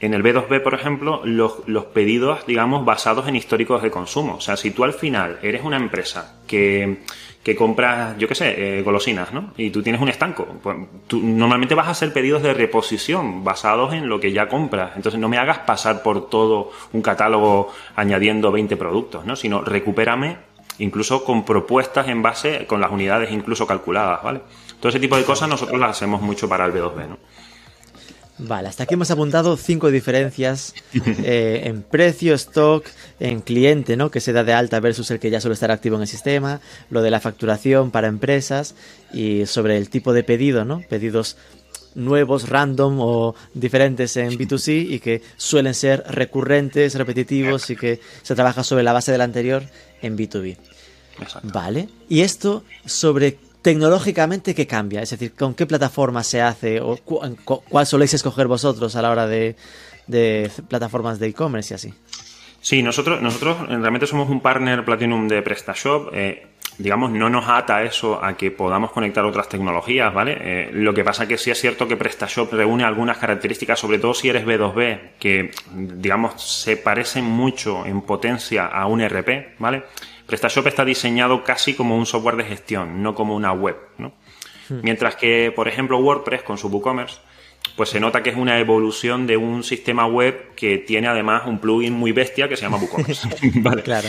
[0.00, 4.36] en el B2B, por ejemplo, los, pedidos, digamos, basados en históricos de consumo.
[4.36, 6.98] O sea, si tú al final eres una empresa que,
[7.46, 9.52] que compras, yo qué sé, eh, golosinas, ¿no?
[9.56, 13.94] Y tú tienes un estanco, pues tú normalmente vas a hacer pedidos de reposición basados
[13.94, 14.96] en lo que ya compras.
[14.96, 19.36] Entonces no me hagas pasar por todo un catálogo añadiendo 20 productos, ¿no?
[19.36, 20.38] Sino recupérame
[20.80, 24.40] incluso con propuestas en base, con las unidades incluso calculadas, ¿vale?
[24.80, 27.18] Todo ese tipo de cosas nosotros las hacemos mucho para el B2B, ¿no?
[28.38, 32.86] Vale, hasta aquí hemos apuntado cinco diferencias eh, en precio, stock,
[33.18, 34.10] en cliente, ¿no?
[34.10, 36.60] Que se da de alta versus el que ya suele estar activo en el sistema,
[36.90, 38.74] lo de la facturación para empresas
[39.12, 40.82] y sobre el tipo de pedido, ¿no?
[40.88, 41.36] Pedidos
[41.94, 48.34] nuevos, random o diferentes en B2C y que suelen ser recurrentes, repetitivos y que se
[48.34, 49.64] trabaja sobre la base del anterior
[50.02, 50.58] en B2B.
[51.44, 51.88] Vale.
[52.08, 55.02] Y esto sobre tecnológicamente, ¿qué cambia?
[55.02, 56.98] Es decir, ¿con qué plataforma se hace o
[57.44, 59.56] cuál soléis escoger vosotros a la hora de,
[60.68, 61.94] plataformas de e-commerce y así?
[62.60, 66.10] Sí, nosotros, nosotros realmente somos un partner Platinum de PrestaShop.
[66.12, 66.46] Eh,
[66.78, 70.36] digamos, no nos ata eso a que podamos conectar otras tecnologías, ¿vale?
[70.40, 74.14] Eh, lo que pasa que sí es cierto que PrestaShop reúne algunas características, sobre todo
[74.14, 79.84] si eres B2B, que, digamos, se parecen mucho en potencia a un RP, ¿vale?
[80.26, 84.12] PrestaShop está diseñado casi como un software de gestión, no como una web, ¿no?
[84.68, 84.80] Hmm.
[84.82, 87.18] Mientras que, por ejemplo, WordPress con su WooCommerce,
[87.76, 91.58] pues se nota que es una evolución de un sistema web que tiene además un
[91.58, 93.28] plugin muy bestia que se llama WooCommerce.
[93.60, 93.82] vale.
[93.82, 94.08] Claro.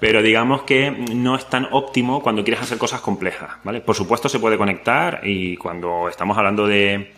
[0.00, 3.82] Pero digamos que no es tan óptimo cuando quieres hacer cosas complejas, ¿vale?
[3.82, 7.12] Por supuesto se puede conectar y cuando estamos hablando de...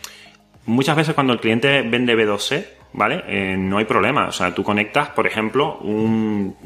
[0.67, 3.25] Muchas veces cuando el cliente vende B2C, ¿vale?
[3.27, 4.29] Eh, no hay problema.
[4.29, 6.57] O sea, tú conectas, por ejemplo, un,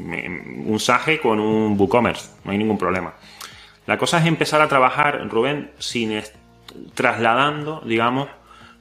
[0.65, 2.31] un SAGE con un WooCommerce.
[2.43, 3.13] No hay ningún problema.
[3.85, 6.21] La cosa es empezar a trabajar, Rubén, sin
[6.93, 8.27] trasladando, digamos,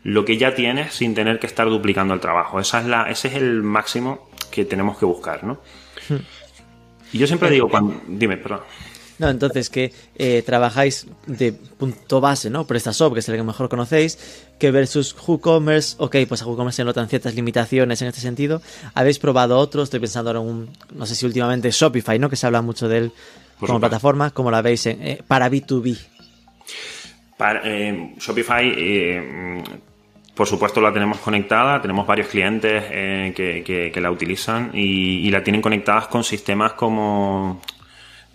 [0.02, 2.61] lo que ya tienes sin tener que estar duplicando el trabajo.
[2.61, 5.59] Esa es la, ese es el máximo que tenemos que buscar, ¿no?
[6.09, 6.16] Hmm.
[7.12, 8.00] Y yo siempre digo, cuando...
[8.06, 8.61] Dime, perdón.
[9.18, 12.66] No, entonces que eh, trabajáis de punto base, ¿no?
[12.66, 14.18] PrestaShop, que es el que mejor conocéis,
[14.59, 18.61] que versus WooCommerce, ok, pues a WooCommerce se notan ciertas limitaciones en este sentido.
[18.94, 19.85] ¿Habéis probado otros?
[19.85, 22.29] Estoy pensando en un, no sé si últimamente Shopify, ¿no?
[22.29, 23.12] Que se habla mucho de él
[23.59, 25.98] como plataforma, como la veis eh, para B2B.
[27.38, 29.62] Para, eh, Shopify,
[30.35, 31.81] por supuesto, la tenemos conectada.
[31.81, 32.85] Tenemos varios clientes
[33.35, 37.62] que, la utilizan y, la tienen conectadas con sistemas como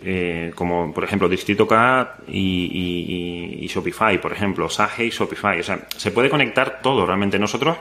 [0.03, 5.59] eh, como por ejemplo Distrito K y, Shopify, por ejemplo, Sage y Shopify.
[5.59, 7.39] O sea, se puede conectar todo realmente.
[7.39, 7.77] Nosotros,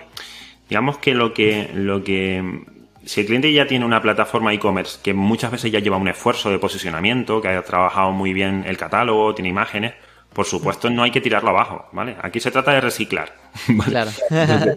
[0.69, 2.65] digamos que lo que, lo que
[3.05, 6.51] si el cliente ya tiene una plataforma e-commerce que muchas veces ya lleva un esfuerzo
[6.51, 9.95] de posicionamiento, que haya trabajado muy bien el catálogo, tiene imágenes,
[10.33, 12.17] por supuesto no hay que tirarlo abajo, ¿vale?
[12.23, 13.33] Aquí se trata de reciclar,
[13.85, 14.11] Claro.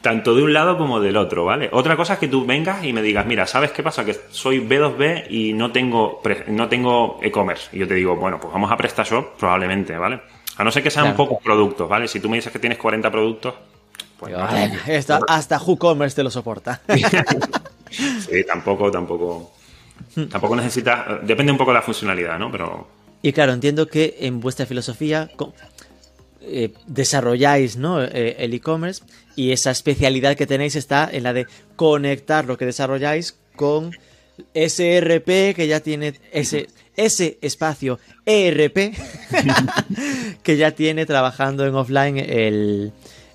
[0.00, 1.68] Tanto de un lado como del otro, ¿vale?
[1.72, 4.04] Otra cosa es que tú vengas y me digas, mira, ¿sabes qué pasa?
[4.04, 7.68] Que soy B2B y no tengo no tengo e-commerce.
[7.72, 10.20] Y yo te digo, bueno, pues vamos a PrestaShop probablemente, ¿vale?
[10.56, 12.06] A no ser que sean pocos productos, ¿vale?
[12.08, 13.54] Si tú me dices que tienes 40 productos,
[14.18, 14.34] pues
[15.28, 16.80] hasta WooCommerce te lo soporta.
[17.90, 19.52] sí, tampoco, tampoco.
[20.30, 21.26] Tampoco necesitas.
[21.26, 22.50] Depende un poco de la funcionalidad, ¿no?
[22.50, 22.86] Pero
[23.24, 25.30] y claro, entiendo que en vuestra filosofía
[26.42, 28.04] eh, desarrolláis ¿no?
[28.04, 29.02] Eh, el e-commerce
[29.34, 33.92] y esa especialidad que tenéis está en la de conectar lo que desarrolláis con
[34.52, 38.94] ese ERP que ya tiene ese, ese espacio ERP
[40.42, 42.92] que ya tiene trabajando en offline el,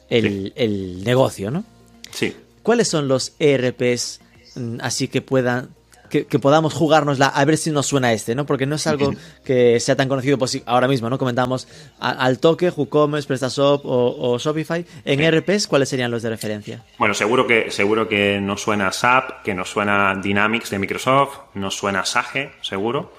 [0.08, 1.66] el negocio, ¿no?
[2.14, 2.36] Sí.
[2.62, 4.20] ¿Cuáles son los ERPs
[4.54, 5.70] mm, así que puedan
[6.10, 8.46] que, podamos jugárnosla a ver si nos suena este, ¿no?
[8.46, 11.18] Porque no es algo que sea tan conocido pues, ahora mismo, ¿no?
[11.18, 11.68] Comentamos
[12.00, 14.86] al toque, WooCommerce, PrestaShop o, Shopify.
[15.06, 16.84] En RPs, ¿cuáles serían los de referencia?
[16.98, 21.76] Bueno, seguro que, seguro que nos suena SAP, que nos suena Dynamics de Microsoft, nos
[21.76, 23.14] suena Sage, seguro.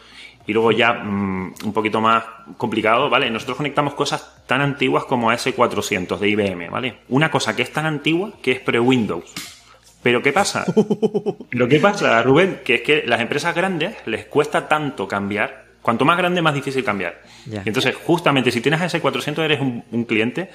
[0.46, 2.24] Y luego ya mm, un poquito más
[2.56, 3.30] complicado, ¿vale?
[3.30, 6.98] Nosotros conectamos cosas tan antiguas como S400 de IBM, ¿vale?
[7.08, 9.59] Una cosa que es tan antigua que es pre-Windows.
[10.02, 10.64] Pero ¿qué pasa?
[11.50, 15.70] Lo que pasa, Rubén, que es que las empresas grandes les cuesta tanto cambiar.
[15.82, 17.22] Cuanto más grande, más difícil cambiar.
[17.64, 20.50] entonces, justamente, si tienes ese 400 eres un, cliente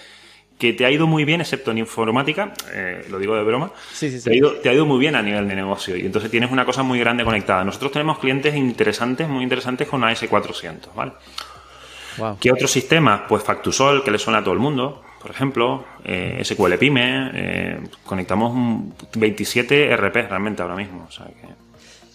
[0.59, 4.29] que te ha ido muy bien, excepto en informática, eh, lo digo de broma, Te,
[4.29, 6.63] ha ido, te, ha ido, muy bien a nivel de negocio y entonces tienes una
[6.63, 7.63] cosa muy grande conectada.
[7.63, 11.13] Nosotros tenemos clientes interesantes, muy interesantes con AS400, ¿vale?
[12.39, 13.21] ¿Qué otros sistemas?
[13.27, 17.79] Pues Factusol, que le suena a todo el mundo por ejemplo, eh, SQL Pyme, eh,
[18.05, 18.53] conectamos
[19.15, 21.09] 27 RP realmente ahora mismo.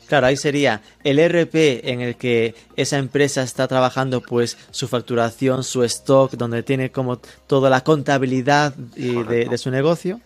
[0.06, 5.64] Claro, ahí sería el RP en el que esa empresa está trabajando pues su facturación,
[5.64, 7.16] su stock, donde tiene como
[7.48, 10.20] toda la contabilidad de, su negocio.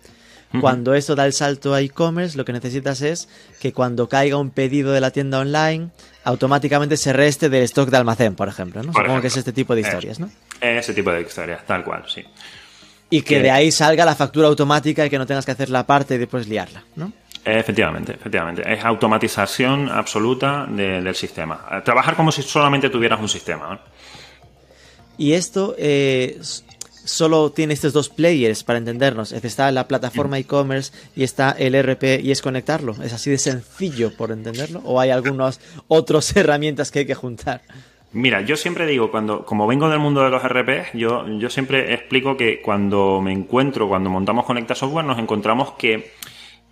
[0.60, 4.50] Cuando eso da el salto a e-commerce, lo que necesitas es que cuando caiga un
[4.50, 5.88] pedido de la tienda online,
[6.22, 8.82] automáticamente se reste del stock de almacén, por ejemplo.
[8.82, 8.92] ¿no?
[8.92, 10.30] Supongo que es este tipo de historias, ¿no?
[10.60, 12.22] Ese tipo de historias, tal cual, sí
[13.10, 15.86] y que, de ahí salga la factura automática y que no tengas que hacer la
[15.86, 17.12] parte y después liarla, ¿no?
[17.44, 18.62] Efectivamente, efectivamente.
[18.66, 21.82] Es automatización absoluta del sistema.
[21.84, 23.80] Trabajar como si solamente tuvieras un sistema.
[25.18, 26.40] Y esto eh,
[27.04, 29.32] solo tiene estos dos players para entendernos.
[29.32, 32.96] Está la plataforma e-commerce y está el RP y es conectarlo.
[33.02, 34.80] ¿Es así de sencillo por entenderlo?
[34.84, 37.62] ¿O hay algunas otras herramientas que hay que juntar?
[38.14, 41.92] Mira, yo siempre digo, cuando, como vengo del mundo de los RP, yo, yo siempre
[41.92, 46.12] explico que cuando me encuentro, cuando montamos Conecta Software, nos encontramos que,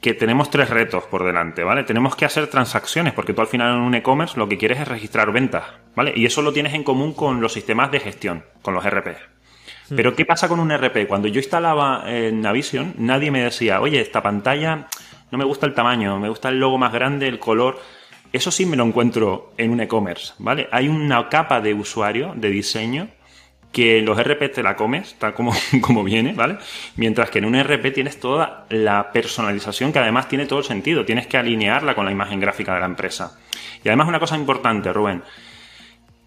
[0.01, 1.83] que tenemos tres retos por delante, ¿vale?
[1.83, 4.87] Tenemos que hacer transacciones, porque tú al final en un e-commerce lo que quieres es
[4.87, 5.65] registrar ventas,
[5.97, 6.13] ¿vale?
[6.15, 9.09] Y eso lo tienes en común con los sistemas de gestión, con los RP.
[9.09, 9.97] Hmm.
[9.97, 11.09] Pero ¿qué pasa con un RP?
[11.09, 14.87] Cuando yo instalaba en Navision, nadie me decía, oye, esta pantalla
[15.33, 17.81] no me gusta el tamaño, me gusta el logo más grande, el color.
[18.33, 20.69] Eso sí me lo encuentro en un e-commerce, ¿vale?
[20.73, 23.09] Hay una capa de usuario, de diseño,
[23.73, 26.59] que los RP te la comes, tal como, como viene, ¿vale?
[26.97, 31.05] Mientras que en un RP tienes toda la personalización que además tiene todo el sentido.
[31.05, 33.39] Tienes que alinearla con la imagen gráfica de la empresa.
[33.83, 35.23] Y además una cosa importante, Rubén.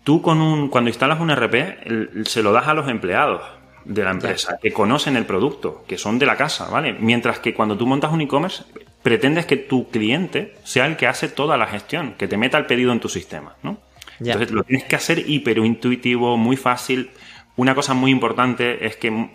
[0.03, 3.41] Tú con un, cuando instalas un RP, se lo das a los empleados
[3.85, 6.93] de la empresa, que conocen el producto, que son de la casa, ¿vale?
[6.93, 8.63] Mientras que cuando tú montas un e-commerce,
[9.05, 12.65] pretendes que tu cliente sea el que hace toda la gestión, que te meta el
[12.65, 13.77] pedido en tu sistema, ¿no?
[14.19, 17.11] Entonces lo tienes que hacer hiperintuitivo, muy fácil.
[17.55, 19.29] Una cosa muy importante es que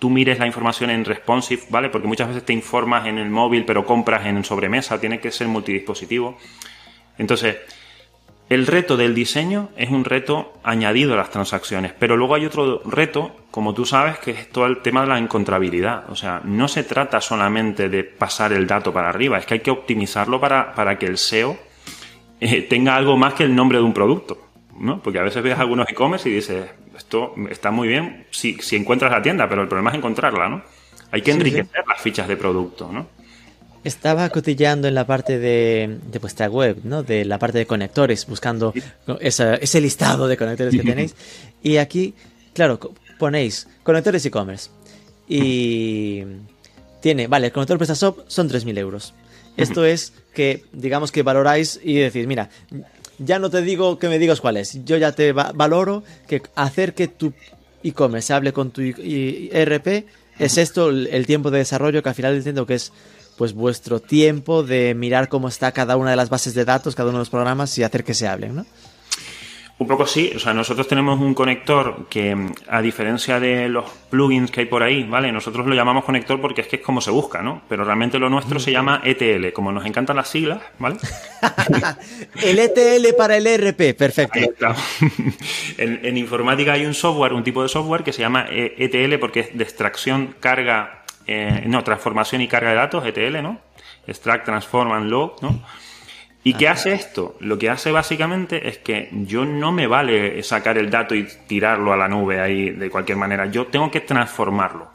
[0.00, 1.88] tú mires la información en responsive, ¿vale?
[1.88, 5.46] Porque muchas veces te informas en el móvil, pero compras en sobremesa, tiene que ser
[5.46, 6.36] multidispositivo.
[7.16, 7.58] Entonces,
[8.54, 12.82] el reto del diseño es un reto añadido a las transacciones, pero luego hay otro
[12.84, 16.10] reto, como tú sabes, que es todo el tema de la encontrabilidad.
[16.10, 19.60] O sea, no se trata solamente de pasar el dato para arriba, es que hay
[19.60, 21.56] que optimizarlo para, para que el SEO
[22.40, 24.38] eh, tenga algo más que el nombre de un producto.
[24.78, 25.00] ¿no?
[25.00, 29.12] Porque a veces ves algunos e-commerce y dices, esto está muy bien si, si encuentras
[29.12, 30.62] la tienda, pero el problema es encontrarla, ¿no?
[31.10, 33.06] Hay que enriquecer las fichas de producto, ¿no?
[33.84, 37.02] Estaba cotilleando en la parte de, de, vuestra web, ¿no?
[37.02, 38.72] De la parte de conectores, buscando
[39.20, 41.14] ese listado de conectores que tenéis.
[41.62, 42.14] Y aquí,
[42.54, 42.78] claro,
[43.18, 44.70] ponéis conectores e-commerce.
[45.28, 46.22] Y
[47.00, 49.14] tiene, vale, el conector PrestaShop son 3.000 euros.
[49.56, 52.50] Esto es que, digamos que valoráis y decís, mira,
[53.18, 56.94] ya no te digo que me digas cuál es, yo ya te valoro que hacer
[56.94, 57.32] que tu
[57.82, 60.06] e-commerce hable con tu ERP
[60.38, 62.92] es esto el, tiempo de desarrollo que al final entiendo que es
[63.36, 67.08] pues vuestro tiempo de mirar cómo está cada una de las bases de datos, cada
[67.08, 68.66] uno de los programas y hacer que se hablen, ¿no?
[69.82, 72.36] Un poco sí, o sea, nosotros tenemos un conector que,
[72.68, 75.32] a diferencia de los plugins que hay por ahí, ¿vale?
[75.32, 77.62] Nosotros lo llamamos conector porque es que es como se busca, ¿no?
[77.68, 80.98] Pero realmente lo nuestro se llama ETL, como nos encantan las siglas, ¿vale?
[82.44, 84.38] el ETL para el ERP, perfecto.
[85.78, 89.40] en, en, informática hay un software, un tipo de software que se llama ETL porque
[89.40, 93.60] es de extracción, carga, eh, no, transformación y carga de datos, ETL, ¿no?
[94.06, 95.62] Extract, transform and load, ¿no?
[96.44, 97.36] ¿Y qué hace esto?
[97.38, 101.92] Lo que hace básicamente es que yo no me vale sacar el dato y tirarlo
[101.92, 103.46] a la nube ahí de cualquier manera.
[103.46, 104.90] Yo tengo que transformarlo.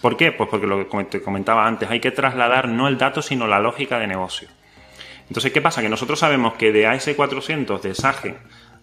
[0.00, 0.30] ¿Por qué?
[0.30, 3.58] Pues porque lo que te comentaba antes, hay que trasladar no el dato, sino la
[3.58, 4.48] lógica de negocio.
[5.28, 5.82] Entonces, ¿qué pasa?
[5.82, 8.36] Que nosotros sabemos que de AS400 de SAGE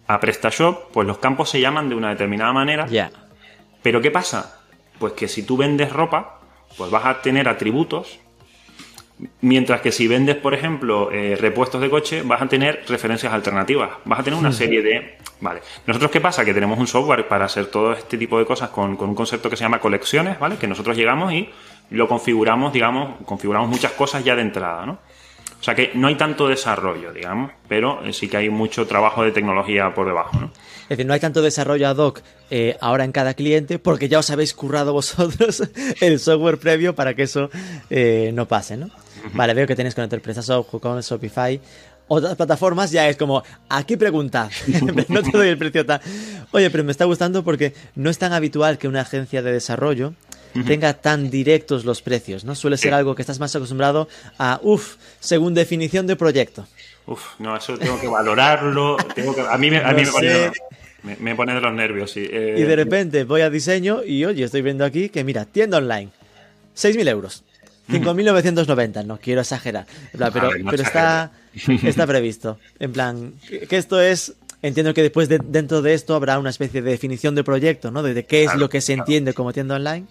[0.06, 2.86] a PrestaShop, pues los campos se llaman de una determinada manera.
[2.86, 3.10] Ya.
[3.82, 4.60] Pero ¿qué pasa?
[4.98, 6.39] Pues que si tú vendes ropa,
[6.76, 8.20] pues vas a tener atributos
[9.42, 13.90] Mientras que si vendes, por ejemplo, eh, repuestos de coche, vas a tener referencias alternativas.
[14.04, 15.18] Vas a tener una serie de.
[15.40, 15.60] Vale.
[15.86, 16.44] Nosotros, ¿qué pasa?
[16.44, 19.56] Que tenemos un software para hacer todo este tipo de cosas con, un concepto que
[19.56, 20.56] se llama colecciones, ¿vale?
[20.56, 21.50] Que nosotros llegamos y
[21.90, 24.92] lo configuramos, digamos, configuramos muchas cosas ya de entrada, ¿no?
[24.92, 29.32] O sea que no hay tanto desarrollo, digamos, pero sí que hay mucho trabajo de
[29.32, 30.50] tecnología por debajo, ¿no?
[30.90, 34.18] Es decir, no hay tanto desarrollo ad hoc eh, ahora en cada cliente porque ya
[34.18, 35.62] os habéis currado vosotros
[36.00, 37.48] el software previo para que eso
[37.90, 38.90] eh, no pase, ¿no?
[39.32, 41.60] Vale, veo que tenéis con PrestaShop, WooCommerce, Shopify.
[42.08, 44.50] Otras plataformas ya es como, aquí pregunta,
[45.08, 46.00] no te doy el precio tal.
[46.50, 50.14] Oye, pero me está gustando porque no es tan habitual que una agencia de desarrollo
[50.66, 52.56] tenga tan directos los precios, ¿no?
[52.56, 54.08] Suele ser algo que estás más acostumbrado
[54.40, 56.66] a, uff, según definición de proyecto.
[57.06, 58.96] Uf, no, eso tengo que valorarlo.
[58.98, 60.50] a mí, me, a mí me,
[61.36, 62.26] pone, de los nervios, sí.
[62.30, 65.78] Eh, y de repente voy a diseño y oye, estoy viendo aquí que mira, tienda
[65.78, 66.10] online,
[66.76, 67.44] 6.000 euros.
[67.90, 69.86] 5.990, no quiero exagerar.
[70.12, 71.32] pero, pero está,
[71.82, 72.58] está previsto.
[72.78, 73.34] En plan,
[73.68, 74.34] que esto es.
[74.62, 78.02] Entiendo que después de, dentro de esto habrá una especie de definición de proyecto, ¿no?
[78.02, 80.06] De, qué es lo que se entiende como tienda online.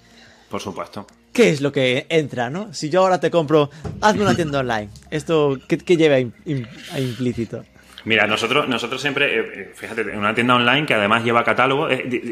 [0.49, 1.06] Por supuesto.
[1.32, 2.73] ¿Qué es lo que entra, no?
[2.73, 3.69] Si yo ahora te compro,
[4.02, 4.89] hazme una tienda online.
[5.12, 7.63] ¿Esto qué, lleva implícito?
[8.05, 11.88] Mira, nosotros, nosotros siempre, eh, eh, fíjate, una tienda online que además lleva catálogo.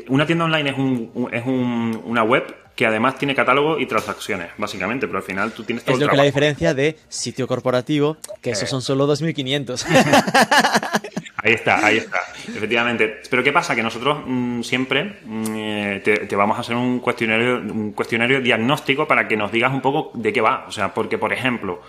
[0.08, 4.52] una tienda online es, un, es un, una web que además tiene catálogo y transacciones,
[4.56, 8.18] básicamente, pero al final tú tienes todo Es lo que la diferencia de sitio corporativo,
[8.40, 8.68] que esos eh.
[8.68, 9.84] son solo 2.500.
[11.38, 13.22] ahí está, ahí está, efectivamente.
[13.32, 13.76] Pero ¿qué pasa?
[13.76, 19.08] Que nosotros mm, siempre mm, eh, te, vamos a hacer un cuestionario, un cuestionario diagnóstico
[19.08, 20.66] para que nos digas un poco de qué va.
[20.68, 21.82] O sea, porque, por ejemplo,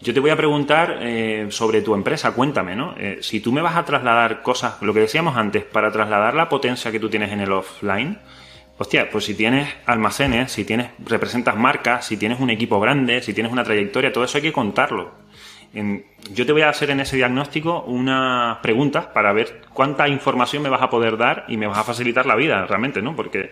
[0.00, 2.94] yo te voy a preguntar eh, sobre tu empresa, cuéntame, ¿no?
[3.20, 6.92] si tú me vas a trasladar cosas, lo que decíamos antes, para trasladar la potencia
[6.92, 8.18] que tú tienes en el offline,
[8.78, 13.32] Hostia, pues si tienes almacenes, si tienes, representas marcas, si tienes un equipo grande, si
[13.32, 15.14] tienes una trayectoria, todo eso hay que contarlo.
[15.72, 20.68] yo te voy a hacer en ese diagnóstico unas preguntas para ver cuánta información me
[20.68, 23.16] vas a poder dar y me vas a facilitar la vida realmente, ¿no?
[23.16, 23.50] Porque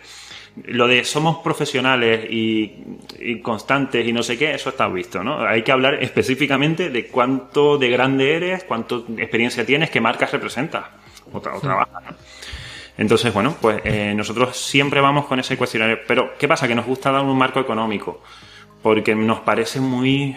[0.62, 5.44] lo de somos profesionales y, constantes y no sé qué, eso está visto, ¿no?
[5.44, 10.84] Hay que hablar específicamente de cuánto de grande eres, cuánto experiencia tienes, qué marcas representas
[11.32, 12.16] o, o trabajas, ¿no?
[12.96, 15.98] Entonces, bueno, pues eh, nosotros siempre vamos con ese cuestionario.
[16.06, 16.68] Pero, ¿qué pasa?
[16.68, 18.22] Que nos gusta dar un marco económico.
[18.82, 20.36] Porque nos parece muy.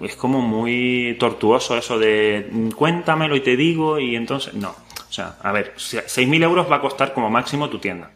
[0.00, 4.54] Es como muy tortuoso eso de mm, cuéntamelo y te digo, y entonces.
[4.54, 4.70] No.
[4.70, 8.10] O sea, a ver, 6.000 euros va a costar como máximo tu tienda.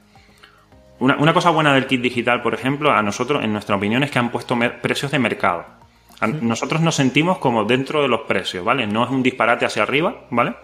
[1.03, 4.11] Una, una, cosa buena del kit digital, por ejemplo, a nosotros, en nuestra opinión, es
[4.13, 5.65] que han puesto precios de mercado.
[6.41, 8.87] nosotros nos sentimos como dentro de los precios, ¿vale?
[8.87, 10.55] No es un disparate hacia arriba, ¿vale?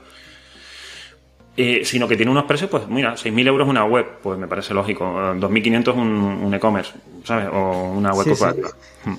[1.56, 4.72] Eh, sino que tiene unos precios, pues mira, 6.000 euros una web, pues me parece
[4.74, 5.04] lógico.
[5.04, 6.92] 2.500 un, un e-commerce,
[7.24, 7.48] ¿sabes?
[7.52, 8.68] O una web corporativa.
[9.04, 9.14] Hmm.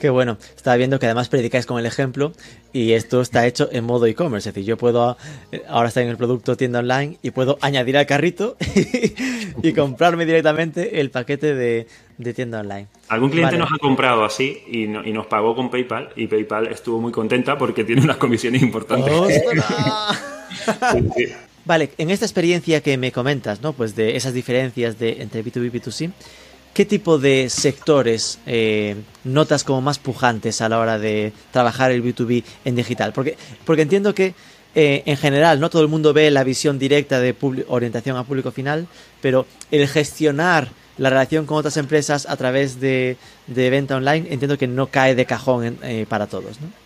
[0.00, 0.38] Qué bueno.
[0.56, 2.32] Estaba viendo que además predicáis con el ejemplo
[2.72, 4.48] y esto está hecho en modo e-commerce.
[4.48, 5.18] Es decir, yo puedo
[5.52, 8.56] eh, ahora estar en el producto tienda online y puedo añadir al carrito
[9.62, 11.86] y comprarme directamente el paquete de,
[12.34, 12.86] tienda online.
[13.08, 17.12] Algún cliente nos ha comprado así y, nos pagó con PayPal y PayPal estuvo muy
[17.12, 19.12] contenta porque tiene unas comisiones importantes.
[21.66, 23.74] Vale, en esta experiencia que me comentas, ¿no?
[23.74, 26.10] Pues de esas diferencias de, entre B2B y B2C,
[26.74, 32.02] ¿qué tipo de sectores eh, notas como más pujantes a la hora de trabajar el
[32.02, 33.12] B2B en digital?
[33.12, 34.34] Porque, porque entiendo que
[34.74, 37.34] eh, en general no todo el mundo ve la visión directa de
[37.68, 38.86] orientación a público final,
[39.20, 43.16] pero el gestionar la relación con otras empresas a través de,
[43.46, 46.79] venta online entiendo que no cae de cajón eh, para todos, ¿no?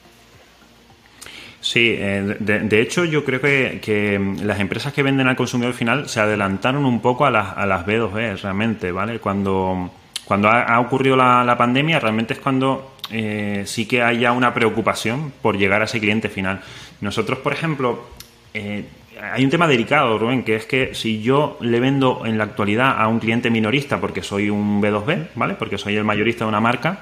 [1.64, 6.20] Sí, eh, de, hecho yo creo que, las empresas que venden al consumidor final se
[6.20, 9.18] adelantaron un poco a las, a las B2B realmente, ¿vale?
[9.18, 9.90] Cuando,
[10.26, 15.56] cuando ha, ocurrido la, pandemia realmente es cuando eh, sí que haya una preocupación por
[15.56, 16.60] llegar a ese cliente final.
[17.00, 18.10] Nosotros, por ejemplo,
[18.52, 18.84] eh,
[19.32, 23.00] hay un tema delicado, Rubén, que es que si yo le vendo en la actualidad
[23.00, 25.54] a un cliente minorista porque soy un B2B, ¿vale?
[25.54, 26.98] Porque soy el mayorista de una marca,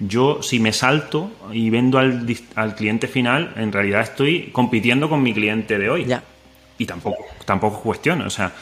[0.00, 5.22] yo si me salto y vendo al, al, cliente final, en realidad estoy compitiendo con
[5.22, 6.04] mi cliente de hoy.
[6.04, 6.22] Ya.
[6.78, 8.26] Y tampoco, tampoco cuestiono.
[8.26, 8.52] O sea,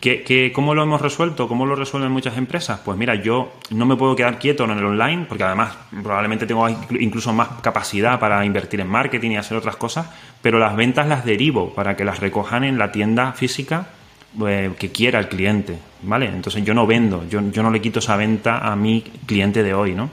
[0.00, 1.46] ¿qué, cómo lo hemos resuelto?
[1.46, 2.80] ¿Cómo lo resuelven muchas empresas?
[2.82, 6.66] Pues mira, yo no me puedo quedar quieto en el online, porque además probablemente tengo
[6.98, 10.06] incluso más capacidad para invertir en marketing y hacer otras cosas,
[10.40, 13.88] pero las ventas las derivo para que las recojan en la tienda física
[14.46, 16.26] eh, que quiera el cliente, ¿vale?
[16.26, 19.74] Entonces yo no vendo, yo, yo no le quito esa venta a mi cliente de
[19.74, 20.08] hoy, ¿no?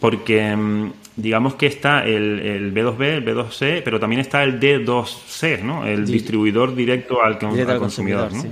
[0.00, 5.62] Porque mm, digamos que está el, el, B2B, el B2C, pero también está el D2C,
[5.62, 5.86] ¿no?
[5.86, 8.44] El distribuidor directo al, consumidor, ¿no?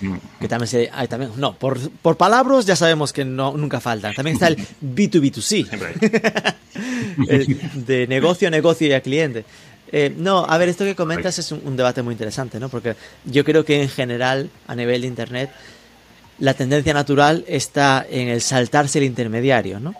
[0.00, 0.16] Mm.
[0.40, 4.14] Que también se, hay también, no, por, por, palabras ya sabemos que no, nunca faltan.
[4.14, 6.54] También está el B2B2C.
[7.74, 9.44] de negocio a negocio y a cliente.
[9.92, 12.68] Eh, no, a ver, esto que comentas es un, un, debate muy interesante, ¿no?
[12.68, 12.94] Porque
[13.24, 15.50] yo creo que en general, a nivel de Internet,
[16.38, 19.94] la tendencia natural está en el saltarse el intermediario, ¿no?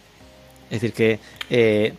[0.71, 1.19] Es decir, que
[1.51, 1.95] eh,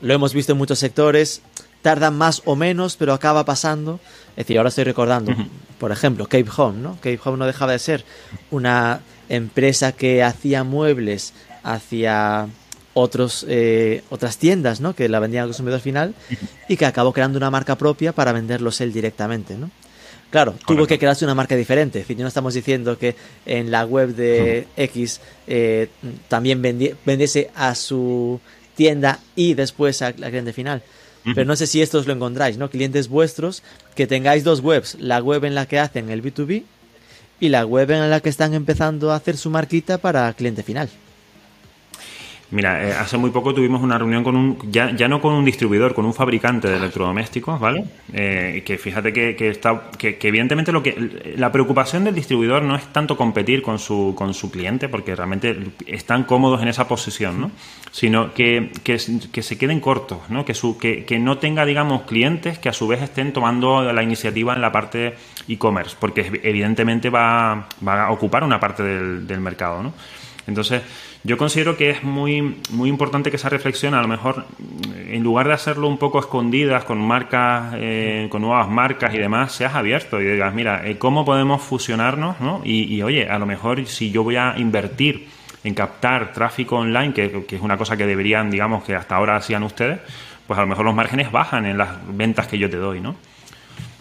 [0.00, 1.42] lo hemos visto en muchos sectores,
[1.82, 4.00] tardan más o menos, pero acaba pasando.
[4.30, 5.34] Es decir, ahora estoy recordando,
[5.78, 6.94] por ejemplo, Cape Home, ¿no?
[6.96, 8.04] Cape Home no dejaba de ser
[8.50, 12.48] una empresa que hacía muebles hacia
[12.94, 14.94] otros, eh, otras tiendas, ¿no?
[14.94, 16.14] Que la vendían al consumidor final
[16.68, 19.70] y que acabó creando una marca propia para venderlos él directamente, ¿no?
[20.30, 22.04] Claro, tuvo que crearse una marca diferente.
[22.06, 23.16] En no estamos diciendo que
[23.46, 25.88] en la web de X eh,
[26.28, 28.38] también vendiese a su
[28.74, 30.82] tienda y después a la cliente final.
[31.34, 32.70] Pero no sé si esto os lo encontráis, ¿no?
[32.70, 33.62] Clientes vuestros
[33.94, 36.62] que tengáis dos webs, la web en la que hacen el B2B
[37.40, 40.88] y la web en la que están empezando a hacer su marquita para cliente final.
[42.50, 45.44] Mira, eh, hace muy poco tuvimos una reunión con un, ya, ya no con un
[45.44, 47.84] distribuidor, con un fabricante de electrodomésticos, ¿vale?
[48.14, 52.86] Eh, que fíjate que, está, que, evidentemente lo que, la preocupación del distribuidor no es
[52.90, 57.50] tanto competir con su, con su cliente, porque realmente están cómodos en esa posición, ¿no?
[57.90, 60.46] Sino que, que, se queden cortos, ¿no?
[60.46, 64.54] Que, su, que no tenga, digamos, clientes que a su vez estén tomando la iniciativa
[64.54, 65.16] en la parte
[65.48, 69.92] e-commerce, porque evidentemente va, va a ocupar una parte del, del mercado, ¿no?
[70.46, 70.82] Entonces,
[71.28, 74.46] yo considero que es muy, muy importante que esa reflexión, a lo mejor,
[74.96, 79.52] en lugar de hacerlo un poco escondidas con marcas, eh, con nuevas marcas y demás,
[79.52, 82.40] seas abierto y digas, mira, eh, ¿cómo podemos fusionarnos?
[82.40, 82.62] ¿no?
[82.64, 85.28] Y, oye, a lo mejor si yo voy a invertir
[85.64, 89.36] en captar tráfico online, que, que es una cosa que deberían, digamos, que hasta ahora
[89.36, 90.00] hacían ustedes,
[90.46, 93.16] pues a lo mejor los márgenes bajan en las ventas que yo te doy, ¿no?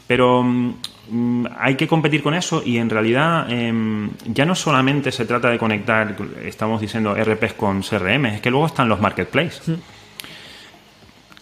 [0.07, 0.73] Pero mm,
[1.09, 5.49] Mm, hay que competir con eso y en realidad em, ya no solamente se trata
[5.49, 9.77] de conectar, estamos diciendo RPs con CRM, es que luego están los marketplaces.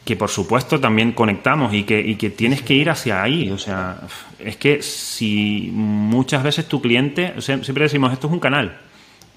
[0.03, 3.49] Que por supuesto también conectamos y que, y que tienes que ir hacia ahí.
[3.49, 4.01] O sea,
[4.37, 8.77] es que si muchas veces tu cliente, siempre decimos, esto es un canal,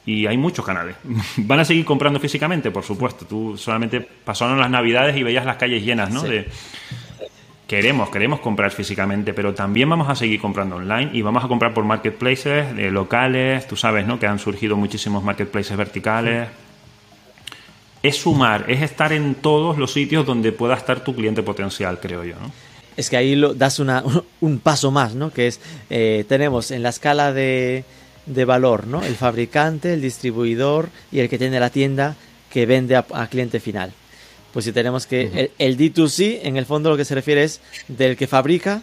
[0.05, 0.97] y hay muchos canales.
[1.39, 2.71] ¿Van a seguir comprando físicamente?
[2.71, 3.25] Por supuesto.
[3.25, 6.23] Tú solamente pasaron las navidades y veías las calles llenas, ¿no?
[6.23, 6.49] De,
[7.69, 11.75] queremos, queremos comprar físicamente, pero también vamos a seguir comprando online y vamos a comprar
[11.75, 14.19] por marketplaces de locales, tú sabes, ¿no?
[14.19, 16.49] Que han surgido muchísimos marketplaces verticales.
[18.03, 22.25] Es sumar, es estar en todos los sitios donde pueda estar tu cliente potencial, creo
[22.25, 22.51] yo, ¿no?
[22.97, 24.03] Es que ahí lo, das una,
[24.41, 25.31] un paso más, ¿no?
[25.31, 25.61] Que es,
[25.91, 27.85] eh, tenemos en la escala de,
[28.25, 29.03] de, valor, ¿no?
[29.03, 32.17] El fabricante, el distribuidor y el que tiene la tienda
[32.51, 33.93] que vende a cliente final.
[34.53, 38.17] Pues si tenemos que el, D2C, en el fondo lo que se refiere es del
[38.17, 38.83] que fabrica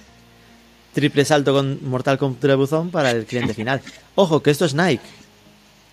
[0.94, 3.82] triple salto con mortal contra buzón para el cliente final.
[4.16, 5.04] Ojo, que esto es Nike,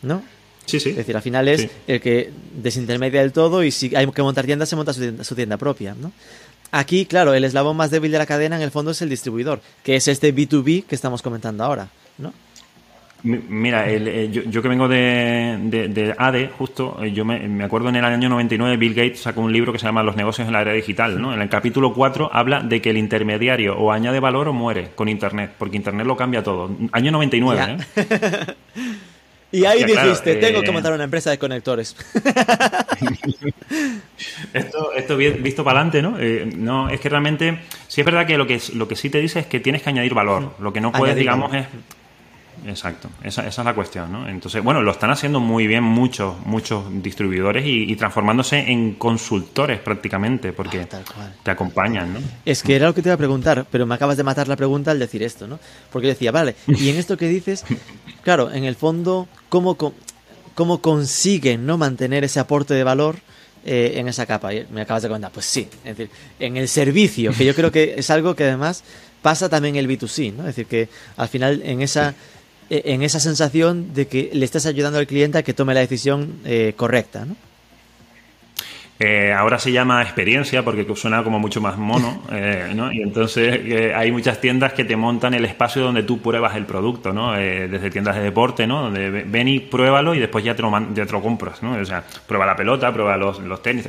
[0.02, 0.22] ¿no?
[0.66, 0.90] Sí, sí.
[0.90, 4.46] Es decir, al final es el que desintermedia del todo y si hay que montar
[4.46, 6.12] tiendas, se monta su tienda, propia, ¿no?
[6.70, 9.60] Aquí, claro, el eslabón más débil de la cadena en el fondo es el distribuidor,
[9.82, 12.32] que es este B2B que estamos comentando ahora, ¿no?
[13.24, 18.04] Mira, eh, yo, que vengo de, de, ADE, justo, eh, yo me, acuerdo en el
[18.04, 20.72] año 99 Bill Gates sacó un libro que se llama Los negocios en la era
[20.72, 21.32] digital, ¿no?
[21.32, 25.08] En el capítulo 4 habla de que el intermediario o añade valor o muere con
[25.08, 26.68] Internet, porque Internet lo cambia todo.
[26.90, 28.54] Año 99, ¿eh?
[29.52, 31.94] y ahí dijiste, tengo que montar una empresa de conectores.
[34.52, 36.16] esto, esto visto para adelante, ¿no?
[36.56, 39.38] no, es que realmente, sí es verdad que lo que, lo que sí te dice
[39.38, 40.56] es que tienes que añadir valor.
[40.58, 41.66] Lo que no puedes, digamos, es
[42.66, 44.28] Exacto, esa, esa, es la cuestión, ¿no?
[44.28, 50.52] Entonces, bueno, lo están haciendo muy bien muchos, muchos distribuidores y, transformándose en consultores prácticamente,
[50.52, 52.20] porque ah, te acompañan, ¿no?
[52.44, 54.56] Es que era lo que te iba a preguntar, pero me acabas de matar la
[54.56, 55.58] pregunta al decir esto, ¿no?
[55.90, 57.64] Porque decía, vale, y en esto que dices,
[58.22, 59.76] claro, en el fondo, ¿cómo,
[60.54, 61.78] cómo consiguen ¿no?
[61.78, 63.16] mantener ese aporte de valor?
[63.64, 64.52] Eh, en esa capa.
[64.52, 67.70] Y me acabas de comentar, pues sí, es decir, en el servicio, que yo creo
[67.70, 68.82] que es algo que además
[69.22, 70.40] pasa también el B2C, ¿no?
[70.40, 72.14] Es decir, que al final en esa
[72.70, 76.40] en esa sensación de que le estás ayudando al cliente a que tome la decisión
[76.44, 77.36] eh, correcta, ¿no?
[78.98, 82.22] Eh, ahora se llama experiencia porque suena como mucho más mono,
[82.74, 82.92] ¿no?
[82.92, 87.12] Y entonces hay muchas tiendas que te montan el espacio donde tú pruebas el producto,
[87.12, 87.32] ¿no?
[87.32, 88.82] desde tiendas de deporte, ¿no?
[88.82, 91.72] Donde ven y pruébalo y después ya te lo, ya te lo compras, ¿no?
[91.72, 93.88] O sea, prueba la pelota, prueba los, los tenis.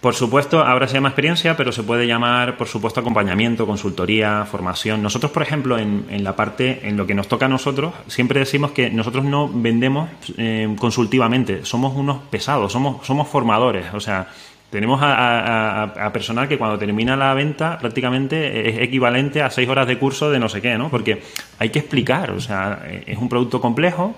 [0.00, 5.02] Por supuesto, ahora se llama experiencia, pero se puede llamar, por supuesto, acompañamiento, consultoría, formación.
[5.02, 8.72] Nosotros, por ejemplo, en, la parte, en lo que nos toca a nosotros, siempre decimos
[8.72, 14.28] que nosotros no vendemos eh, consultivamente, somos unos pesados, somos, somos formadores, o sea,
[14.70, 19.98] tenemos a, personal que cuando termina la venta prácticamente es equivalente a seis horas de
[19.98, 20.90] curso de no sé qué, ¿no?
[20.90, 21.22] Porque
[21.58, 24.14] hay que explicar, o sea, es un producto complejo,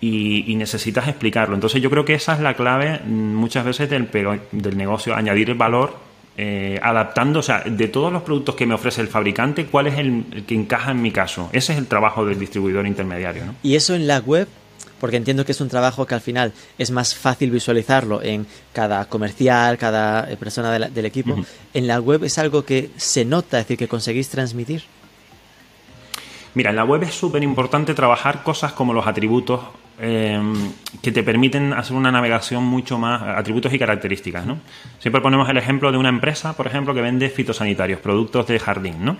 [0.00, 1.54] y, necesitas explicarlo.
[1.54, 4.08] Entonces yo creo que esa es la clave mm, muchas veces del,
[4.52, 6.08] del negocio, añadir valor
[6.40, 9.98] eh, adaptando, o sea, de todos los productos que me ofrece el fabricante, ¿cuál es
[9.98, 11.50] el, que encaja en mi caso?
[11.52, 13.44] Ese es el trabajo del distribuidor intermediario.
[13.44, 13.54] ¿no?
[13.64, 14.46] Y eso en la web,
[15.00, 19.04] porque entiendo que es un trabajo que al final es más fácil visualizarlo en cada
[19.06, 21.36] comercial, cada eh, persona del equipo,
[21.74, 24.84] en la web es algo que se nota, es decir, que conseguís transmitir.
[26.54, 29.60] Mira, en la web es súper importante trabajar cosas como los atributos
[30.00, 30.54] Em,
[31.02, 34.58] que te permiten hacer una navegación mucho más, atributos y características, ¿no?
[35.00, 39.04] Siempre ponemos el ejemplo de una empresa, por ejemplo, que vende fitosanitarios, productos de jardín,
[39.04, 39.16] ¿no?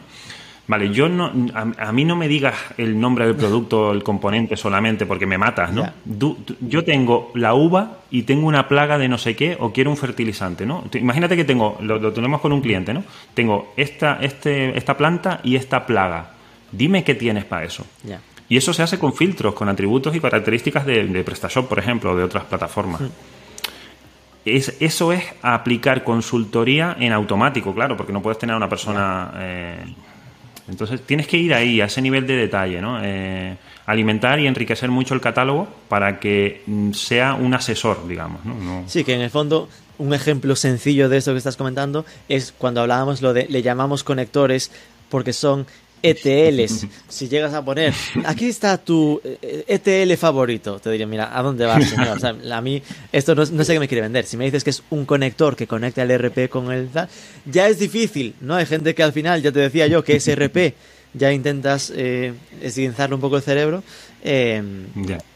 [0.68, 5.06] Vale, yo no, a, mí no me digas el nombre del producto, el componente solamente
[5.06, 5.90] porque me matas, ¿no?
[6.60, 9.96] yo tengo la uva y tengo una plaga de no sé qué o quiero un
[9.96, 10.84] fertilizante, ¿no?
[10.92, 13.02] Imagínate que tengo, lo, tenemos con un cliente, ¿no?
[13.32, 16.32] Tengo esta, este, esta planta y esta plaga.
[16.70, 17.86] Dime qué tienes para eso.
[18.48, 22.16] Y eso se hace con filtros, con atributos y características de, PrestaShop, por ejemplo, o
[22.16, 23.02] de otras plataformas.
[24.44, 29.32] Es, eso es aplicar consultoría en automático, claro, porque no puedes tener a una persona.
[29.36, 29.84] Eh,
[30.68, 32.98] entonces tienes que ir ahí, a ese nivel de detalle, ¿no?
[33.02, 33.56] Eh,
[33.88, 38.44] alimentar y enriquecer mucho el catálogo para que mm, sea un asesor, digamos.
[38.44, 38.84] ¿no?
[38.86, 42.82] Sí, que en el fondo un ejemplo sencillo de eso que estás comentando es cuando
[42.82, 44.70] hablábamos lo de le llamamos conectores
[45.08, 45.66] porque son
[46.02, 46.86] ETLs.
[47.08, 47.94] Si llegas a poner,
[48.26, 52.18] aquí está tu ETL favorito, te diría, mira, ¿a dónde vas, señor?
[52.24, 52.82] a mí,
[53.12, 54.26] esto no, sé qué me quiere vender.
[54.26, 56.88] Si me dices que es un conector que conecta el RP con el
[57.46, 58.54] ya es difícil, ¿no?
[58.54, 60.74] Hay gente que al final, ya te decía yo, que ese RP
[61.14, 62.34] ya intentas eh,
[63.10, 63.82] un poco el cerebro
[64.22, 64.86] em,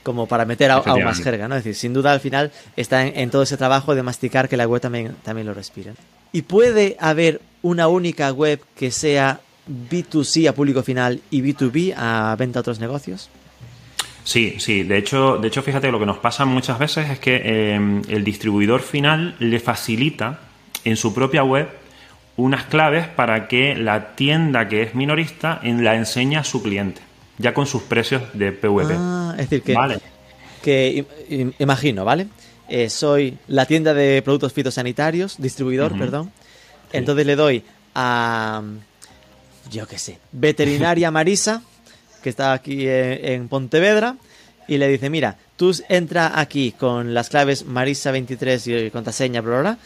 [0.03, 1.57] como para meter aún más jerga, ¿no?
[1.57, 4.67] Es decir, sin duda al final está en, todo ese trabajo de masticar que la
[4.67, 5.93] web también, también lo respire.
[6.33, 12.35] Y puede haber una única web que sea B2C a público final y B2B a
[12.39, 13.31] venta a otros negocios?
[14.25, 14.83] Sí, sí.
[14.83, 18.25] De hecho, de hecho, fíjate, lo que nos pasa muchas veces es que em, el
[18.25, 20.41] distribuidor final le facilita
[20.85, 21.69] en su propia web
[22.37, 27.03] unas claves para que la tienda que es minorista la enseñe a su cliente,
[27.39, 28.95] ya con sus precios de PVP.
[28.97, 29.75] Ah, es decir, que,
[30.63, 32.29] que imagino, ¿vale?
[32.69, 36.33] Eh, soy la tienda de productos fitosanitarios, distribuidor, perdón.
[36.93, 37.63] Entonces le doy
[37.95, 38.63] a
[39.73, 41.63] yo qué sé, veterinaria Marisa,
[42.23, 44.17] que está aquí en, Pontevedra,
[44.69, 49.79] y le dice, mira, tú entra aquí con las claves Marisa23 y contraseña, bla, bla,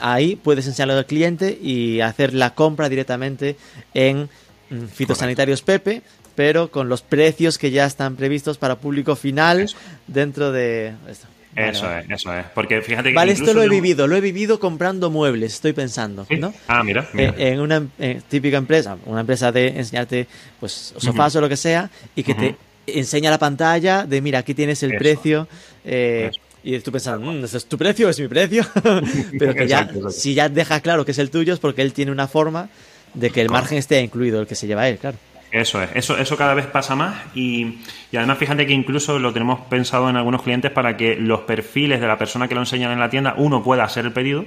[0.00, 3.56] ahí puedes enseñarlo al cliente y hacer la compra directamente
[3.92, 4.30] en
[4.70, 6.02] mm, Fitosanitarios Pepe,
[6.34, 9.68] pero con los precios que ya están previstos para público final
[10.06, 11.26] dentro de esto.
[11.56, 12.44] Eso es, eso es.
[12.54, 13.14] Porque fíjate que.
[13.14, 16.52] Vale, esto lo he vivido, lo he vivido comprando muebles, estoy pensando, ¿no?
[16.68, 17.08] Ah, mira.
[17.14, 17.82] Eh, en una
[18.28, 20.26] típica empresa, una empresa de enseñarte,
[20.60, 24.54] pues, sofás o lo que sea, y que te enseña la pantalla de, mira, aquí
[24.54, 25.48] tienes el precio.
[25.84, 26.30] Eh,
[26.62, 28.08] y tú pensando, mmm, ¿es tu precio?
[28.08, 28.66] ¿Es mi precio?
[29.38, 32.10] Pero que ya, si ya deja claro que es el tuyo, es porque él tiene
[32.10, 32.68] una forma
[33.14, 35.16] de que el margen esté incluido, el que se lleva él, claro.
[35.50, 37.78] Eso es, eso, eso cada vez pasa más y,
[38.10, 42.00] y, además fíjate que incluso lo tenemos pensado en algunos clientes para que los perfiles
[42.00, 44.44] de la persona que lo enseñan en la tienda, uno pueda hacer el pedido,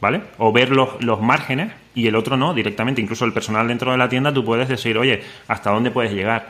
[0.00, 0.22] ¿vale?
[0.38, 3.00] O ver los, los márgenes y el otro no, directamente.
[3.00, 6.46] Incluso el personal dentro de la tienda tú puedes decir, oye, ¿hasta dónde puedes llegar?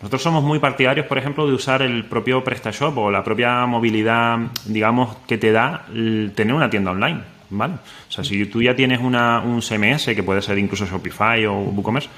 [0.00, 4.38] Nosotros somos muy partidarios, por ejemplo, de usar el propio PrestaShop o la propia movilidad,
[4.64, 5.86] digamos, que te da
[6.34, 7.20] tener una tienda online,
[7.50, 7.74] ¿vale?
[8.08, 11.54] O sea, si tú ya tienes una, un CMS, que puede ser incluso Shopify o
[11.54, 12.08] WooCommerce,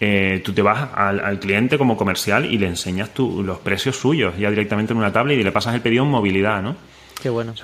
[0.00, 4.50] eh, tú te vas al, cliente como comercial y le enseñas los precios suyos ya
[4.50, 6.76] directamente en una tabla y le pasas el pedido en movilidad, ¿no?
[7.22, 7.54] Qué bueno.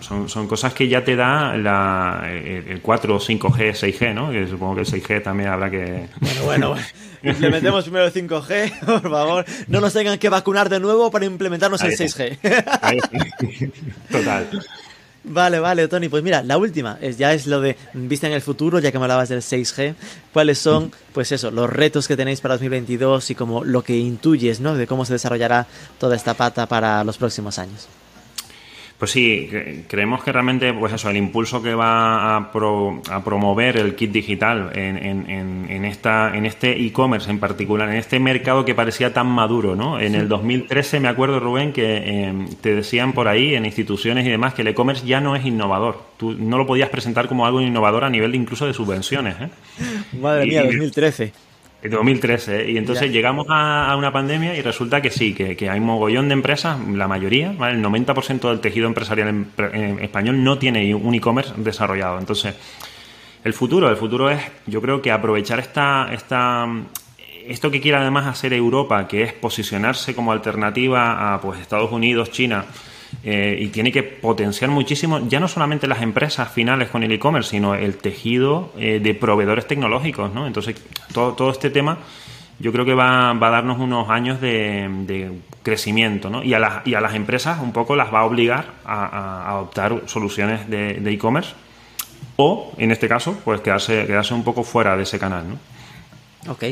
[0.00, 4.30] son, son, cosas que ya te da la, el 4, 5G, 6G, ¿no?
[4.30, 6.08] Que supongo que el 6G también habrá que...
[6.18, 6.76] Bueno, bueno,
[7.22, 9.44] implementemos primero el 5G, por favor.
[9.68, 12.38] No nos tengan que vacunar de nuevo para implementarnos el 6G.
[14.10, 14.48] Total.
[15.24, 16.08] Vale, vale, Tony.
[16.08, 18.98] Pues mira, la última es, ya es lo de vista en el futuro, ya que
[18.98, 19.94] me hablabas del 6G.
[20.32, 24.60] ¿Cuáles son, pues eso, los retos que tenéis para 2022 y como lo que intuyes,
[24.60, 24.74] ¿no?
[24.74, 25.66] De cómo se desarrollará
[25.98, 27.88] toda esta pata para los próximos años?
[29.02, 29.50] Pues sí,
[29.88, 35.84] creemos que realmente, pues eso, el impulso que va a, promover el kit digital en,
[35.84, 39.98] esta, en este e-commerce en particular, en este mercado que parecía tan maduro, ¿no?
[39.98, 44.30] En el 2013 me acuerdo, Rubén, que em, te decían por ahí en instituciones y
[44.30, 46.00] demás que el e-commerce ya no es innovador.
[46.16, 49.34] Tú no lo podías presentar como algo innovador a nivel de incluso de subvenciones.
[49.40, 49.48] ¿eh?
[50.20, 51.32] Madre mía, 2013.
[51.90, 52.70] 2013, ¿eh?
[52.70, 56.28] y entonces llegamos a, una pandemia y resulta que sí, que, que hay un mogollón
[56.28, 61.52] de empresas, la mayoría, el 90% del tejido empresarial en, español no tiene un e-commerce
[61.56, 62.18] desarrollado.
[62.18, 62.54] Entonces,
[63.44, 66.66] el futuro, el futuro es, yo creo que aprovechar esta, esta,
[67.46, 72.30] esto que quiere además hacer Europa, que es posicionarse como alternativa a pues Estados Unidos,
[72.30, 72.64] China,
[73.24, 77.50] eh, y tiene que potenciar muchísimo, ya no solamente las empresas finales con el e-commerce,
[77.50, 80.46] sino el tejido eh, de proveedores tecnológicos, ¿no?
[80.46, 80.76] Entonces,
[81.12, 81.98] todo, todo este tema
[82.58, 86.42] yo creo que va, va a darnos unos años de, crecimiento, ¿no?
[86.42, 90.02] Y a, las, y a las empresas un poco las va a obligar a, adoptar
[90.06, 91.54] soluciones de e-commerce
[92.36, 95.71] o, en este caso, pues quedarse, quedarse un poco fuera de ese canal, ¿no?
[96.48, 96.64] Ok,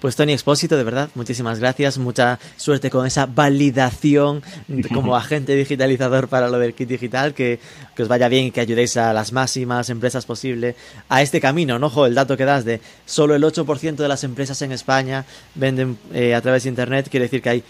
[0.00, 4.42] pues Tony Expósito, de verdad, muchísimas gracias, mucha suerte con esa validación
[4.92, 7.60] como agente digitalizador para lo del kit digital, que,
[7.96, 10.74] os vaya bien y que ayudéis a las máximas empresas posible
[11.08, 11.86] a este camino, ¿no?
[11.86, 15.98] Ojo, el dato que das de solo el 8% de las empresas en España venden
[16.12, 17.64] eh, a través de Internet, quiere decir que hay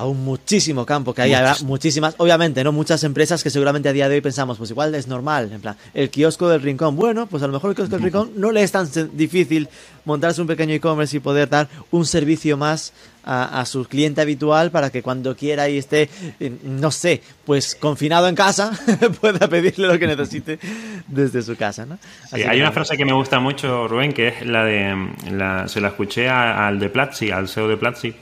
[0.00, 1.34] aún muchísimo campo, que hay
[1.64, 2.72] muchísimas, obviamente, ¿no?
[2.72, 5.76] Muchas empresas que seguramente a día de hoy pensamos, pues igual es normal, en plan,
[5.94, 8.62] el kiosco del rincón, bueno, pues a lo mejor el kiosco del rincón no le
[8.62, 9.68] es tan difícil
[10.04, 12.92] montarse un pequeño e-commerce y poder dar un servicio más
[13.24, 16.08] a, su cliente habitual para que cuando quiera y esté,
[16.64, 18.72] no sé, pues confinado en casa,
[19.20, 20.58] pueda pedirle lo que necesite
[21.06, 21.98] desde su casa, ¿no?
[22.32, 25.88] hay una frase que me gusta mucho, Rubén, que es la de, la, se la
[25.88, 28.14] escuché al de Platzi, al CEO de Platzi,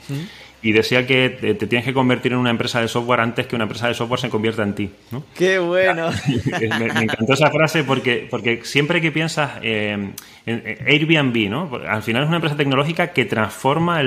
[0.61, 3.63] y decía que te, tienes que convertir en una empresa de software antes que una
[3.63, 4.91] empresa de software se convierta en ti.
[5.11, 5.23] ¿no?
[5.35, 6.09] ¡Qué bueno!
[6.79, 10.11] me, encantó esa frase porque, porque siempre que piensas eh,
[10.45, 11.69] en Airbnb, ¿no?
[11.87, 14.01] al final es una empresa tecnológica que transforma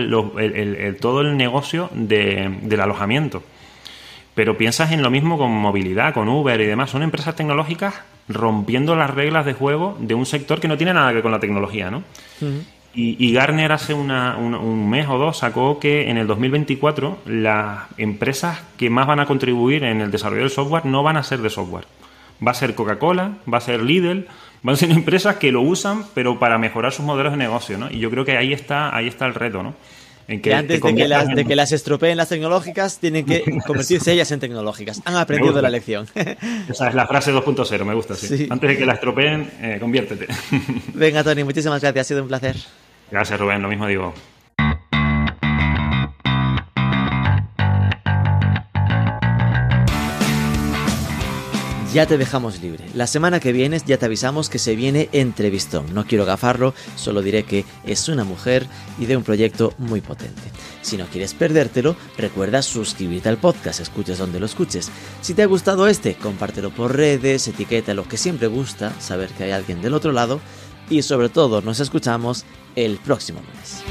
[1.00, 3.42] todo el negocio del alojamiento.
[4.34, 6.90] Pero piensas en lo mismo con movilidad, con Uber y demás.
[6.90, 7.94] Son empresas tecnológicas
[8.28, 11.32] rompiendo las reglas de juego de un sector que no tiene nada que ver con
[11.32, 12.02] la tecnología, ¿no?
[12.94, 18.90] Y, Garner hace un, mes o dos sacó que en el 2024 las empresas que
[18.90, 21.86] más van a contribuir en el desarrollo del software no van a ser de software.
[22.46, 24.26] Va a ser Coca-Cola, va a ser Lidl,
[24.62, 27.90] van a ser empresas que lo usan, pero para mejorar sus modelos de negocio, ¿no?
[27.90, 29.74] Y yo creo que ahí está, ahí está el reto, ¿no?
[30.28, 34.12] En que, antes de que, las, de que, las, estropeen las tecnológicas, tienen que convertirse
[34.12, 35.00] ellas en tecnológicas.
[35.04, 36.06] Han aprendido la lección.
[36.68, 38.46] Esa es la frase 2.0, me gusta, sí.
[38.48, 40.28] Antes de que la estropeen, eh, conviértete.
[40.94, 42.56] Venga, Tony, muchísimas gracias, ha sido un placer.
[43.12, 44.14] Gracias, Rubén, lo mismo digo.
[51.92, 52.86] ya te dejamos libre.
[52.94, 55.92] La semana que viene ya te avisamos que se viene entrevistón.
[55.92, 58.66] No quiero gafarlo, solo diré que es una mujer
[58.98, 60.40] y de un proyecto muy potente.
[60.80, 64.90] Si no quieres perdértelo, recuerda suscribirte al podcast, escuches donde lo escuches.
[65.20, 69.44] Si te ha gustado este, compártelo por redes, etiqueta lo que siempre gusta, saber que
[69.44, 70.40] hay alguien del otro lado
[70.90, 72.44] y sobre todo nos escuchamos
[72.76, 73.82] el próximo lunes.